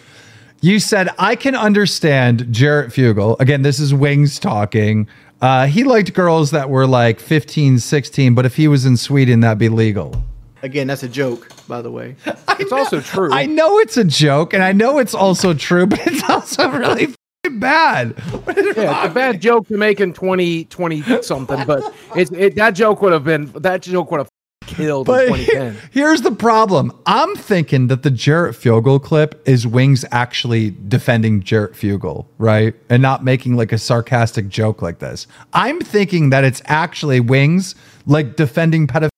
[0.62, 3.38] You said I can understand Jared Fogle.
[3.40, 5.08] Again, this is Wings talking.
[5.42, 9.40] Uh, he liked girls that were like 15, 16, but if he was in Sweden,
[9.40, 10.22] that'd be legal.
[10.62, 12.18] Again, that's a joke, by the way.
[12.60, 16.06] it's also true I know it's a joke, and I know it's also true, but
[16.06, 18.16] it's also really f***ing bad.
[18.18, 23.02] Yeah, it's a bad joke to make in 2020 something, but it's it that joke
[23.02, 24.30] would have been that joke would have
[24.76, 25.78] killed in But 2010.
[25.92, 26.92] here's the problem.
[27.06, 32.74] I'm thinking that the Jared Fogle clip is Wings actually defending Jared Fogle, right?
[32.90, 35.28] And not making like a sarcastic joke like this.
[35.54, 39.10] I'm thinking that it's actually Wings like defending pedophilia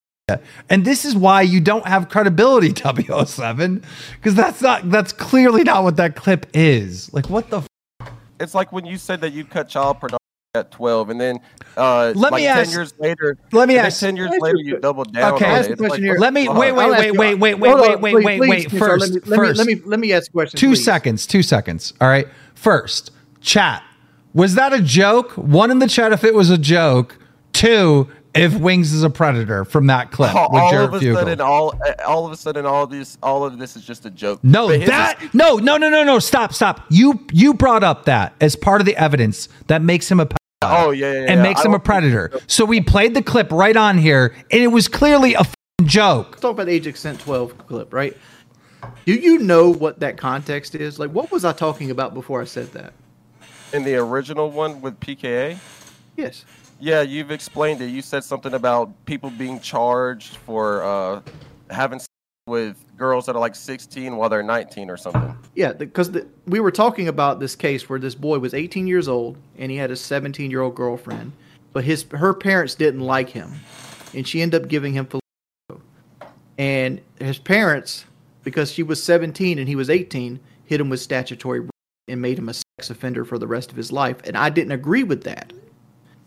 [0.70, 3.84] And this is why you don't have credibility, W07,
[4.16, 7.14] because that's not that's clearly not what that clip is.
[7.14, 7.58] Like, what the?
[7.60, 10.21] F- It's like when you said that you cut child pornography
[10.54, 11.39] at 12, and then
[11.78, 14.74] uh, Let like me 10 ask- years later, let me ask- 10 years later, you-
[14.76, 15.36] you doubled down.
[15.36, 15.78] Okay, ask it.
[15.78, 16.18] question like, here.
[16.20, 16.76] Let me hold wait, on.
[16.76, 18.72] wait, ask wait, you- wait, wait, wait, wait, wait, wait, wait.
[18.72, 20.58] First, let me, let first, me let me let me ask a question.
[20.60, 20.84] two please.
[20.84, 21.93] seconds, two seconds.
[22.02, 22.28] All right.
[22.54, 23.82] First, chat.
[24.34, 25.32] Was that a joke?
[25.38, 27.18] One in the chat if it was a joke.
[27.54, 30.99] Two, if Wings is a predator from that clip all, with all Jared of a
[30.99, 31.16] Fugel.
[31.16, 31.74] sudden, all
[32.06, 34.41] all of a sudden, all this, all of this is just a joke.
[34.43, 36.20] No, But that is- no, no, no, no, no.
[36.20, 36.82] Stop, stop.
[36.89, 40.36] You you brought up that as part of the evidence that makes him a pedophile
[40.62, 41.41] oh yeah, yeah, and yeah.
[41.41, 42.32] makes I him a predator.
[42.47, 45.43] So we played the clip right on here, and it was clearly a
[45.84, 46.32] joke.
[46.32, 48.16] Let's talk about the age of consent 12 clip, right?
[49.05, 50.99] Do you know what that context is?
[50.99, 52.93] Like, what was I talking about before I said that?
[53.74, 55.57] in the original one with PKA.
[56.18, 56.45] Yes.
[56.80, 57.88] Yeah, you've explained it.
[57.88, 61.22] You said something about people being charged for uh,
[61.70, 62.09] having sex
[62.48, 65.38] with girls that are like 16 while they're 19 or something.
[65.56, 66.12] Yeah, because
[66.48, 69.78] we were talking about this case where this boy was 18 years old and he
[69.78, 71.34] had a 17 year old girlfriend,
[71.72, 73.54] but his her parents didn't like him,
[74.14, 75.88] and she ended up giving him filipino.
[76.58, 78.06] And his parents,
[78.44, 81.68] because she was 17 and he was 18, hit him with statutory
[82.08, 84.18] and made him a sex offender for the rest of his life.
[84.26, 85.54] And I didn't agree with that.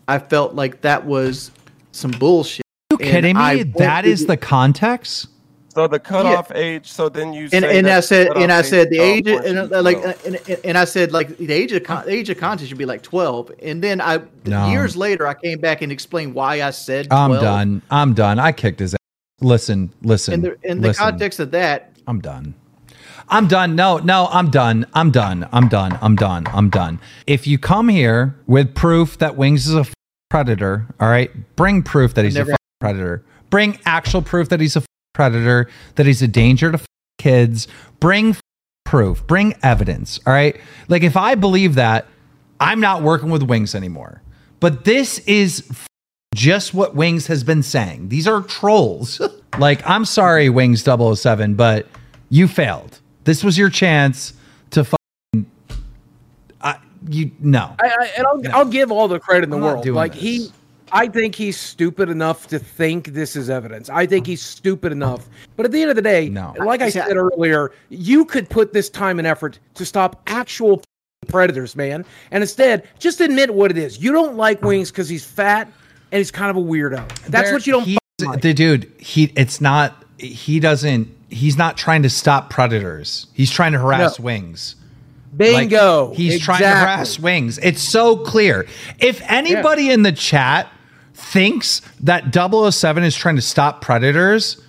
[0.07, 1.51] I felt like that was
[1.91, 2.63] some bullshit.
[2.91, 3.63] Are you kidding And I me?
[3.63, 5.27] That is the context.
[5.75, 6.89] So the cutoff age.
[6.89, 9.69] So then you and say and I said and I said the age of, and
[9.83, 12.69] like and, and- and I said like the age of con- the age of content
[12.69, 14.69] should be like twelve, and then I No.
[14.69, 17.31] years later I came back and explained why I said 12.
[17.31, 17.81] I'm done.
[17.91, 18.39] I'm done.
[18.39, 18.99] I kicked his ass.
[19.41, 20.33] Listen, listen.
[20.35, 21.03] In the in the listen.
[21.03, 22.53] context of that, I'm done.
[23.27, 23.75] I'm done.
[23.75, 24.85] No, no, I'm done.
[24.93, 25.47] I'm done.
[25.51, 25.97] I'm done.
[26.01, 26.45] I'm done.
[26.53, 26.99] I'm done.
[27.27, 29.93] If you come here with proof that Wings is a f-
[30.29, 33.23] predator, all right, bring proof that he's a predator.
[33.49, 34.85] Bring actual proof that he's a f-
[35.15, 36.85] predator, that he's a danger to f-
[37.17, 37.67] kids.
[37.99, 38.41] Bring f-
[38.83, 39.25] proof.
[39.25, 40.19] Bring evidence.
[40.27, 40.55] All right.
[40.87, 42.05] Like if I believe that,
[42.59, 44.21] I'm not working with Wings anymore.
[44.59, 45.67] But this is
[46.35, 48.09] just what Wings has been saying.
[48.09, 49.21] These are trolls.
[49.57, 51.87] like, I'm sorry, Wings 007, but
[52.29, 52.99] you failed.
[53.23, 54.33] This was your chance
[54.71, 55.51] to fucking.
[56.61, 56.77] I
[57.09, 57.75] you no.
[57.81, 59.87] I, I, and I'll, I'll give all the credit in the I'm world.
[59.87, 60.21] Like this.
[60.21, 60.51] he,
[60.91, 63.89] I think he's stupid enough to think this is evidence.
[63.89, 65.27] I think he's stupid enough.
[65.55, 66.53] But at the end of the day, No.
[66.59, 70.81] like I said earlier, you could put this time and effort to stop actual
[71.27, 72.05] predators, man.
[72.31, 74.01] And instead, just admit what it is.
[74.01, 75.67] You don't like Wings because he's fat
[76.11, 77.07] and he's kind of a weirdo.
[77.27, 77.83] That's There- what you don't.
[77.85, 78.41] he- like.
[78.41, 83.27] the dude, he it's not he doesn't he's not trying to stop predators.
[83.33, 84.25] He's trying to harass No.
[84.25, 84.75] wings.
[85.37, 86.13] Like, Bingo.
[86.15, 87.57] he's trying to harass wings.
[87.61, 88.65] It's so clear.
[88.99, 90.67] If anybody in the chat
[91.25, 94.61] thinks that 007 is trying to stop predators,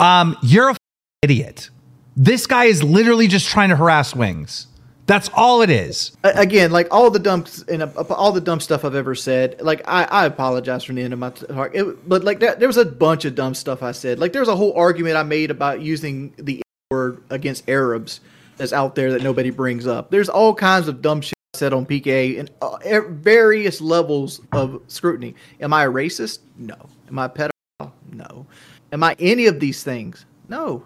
[0.00, 0.76] um, you're a
[1.22, 1.70] idiot.
[2.16, 4.66] This guy is literally just trying to harass wings.
[5.06, 6.16] That's all it is.
[6.22, 9.60] again, like all the dumb and all the dumb stuff I've ever said.
[9.60, 12.68] Like I, I apologize from the end of my heart, it, but like that, there
[12.68, 14.18] was a bunch of dumb stuff I said.
[14.18, 18.20] Like there's a whole argument I made about using the word against Arabs
[18.56, 20.10] that's out there that nobody brings up.
[20.10, 22.78] There's all kinds of dumb shit said on PK and uh,
[23.10, 25.34] various levels of scrutiny.
[25.60, 26.38] Am I a racist?
[26.56, 26.76] No.
[27.08, 27.92] Am I a pedophile?
[28.10, 28.46] No.
[28.90, 30.24] Am I any of these things?
[30.48, 30.82] No.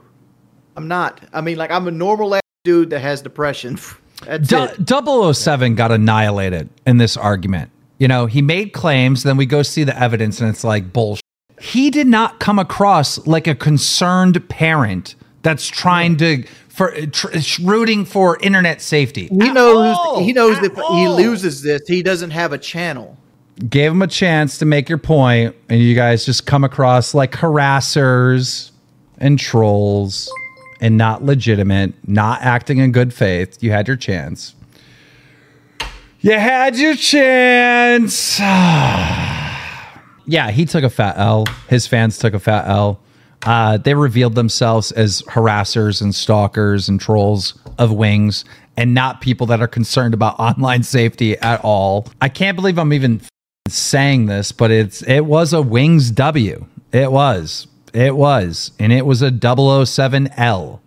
[0.77, 1.21] I'm not.
[1.33, 3.79] I mean, like I'm a normal dude that has depression.
[4.27, 4.49] That's.
[4.49, 7.71] Du- 007 got annihilated in this argument.
[7.99, 11.23] You know, he made claims, then we go see the evidence, and it's like bullshit.
[11.61, 16.45] He did not come across like a concerned parent that's trying to
[16.77, 19.29] for uh, tr- uh, rooting for internet safety.
[19.29, 19.97] He At knows.
[19.99, 20.23] all.
[20.23, 23.17] he knows that if he loses this, he doesn't have a channel.
[23.71, 27.33] Gave him a chance to make your point, and you guys just come across like
[27.33, 28.73] harassers
[29.17, 30.31] and trolls
[30.83, 33.63] and not legitimate, not acting in good faith.
[33.63, 34.55] You had your chance.
[36.21, 38.39] You had your chance.
[40.27, 41.47] yeah, he took a fat L.
[41.71, 43.01] His fans took a fat L.
[43.47, 48.45] Uh, they revealed themselves as harassers and stalkers and trolls of wings
[48.77, 52.07] and not people that are concerned about online safety at all.
[52.21, 53.21] I can't believe I'm even
[53.69, 56.67] saying this, but it's it was a wings W.
[56.93, 57.67] It was.
[57.93, 58.73] It was.
[58.79, 60.81] And it was a 007L.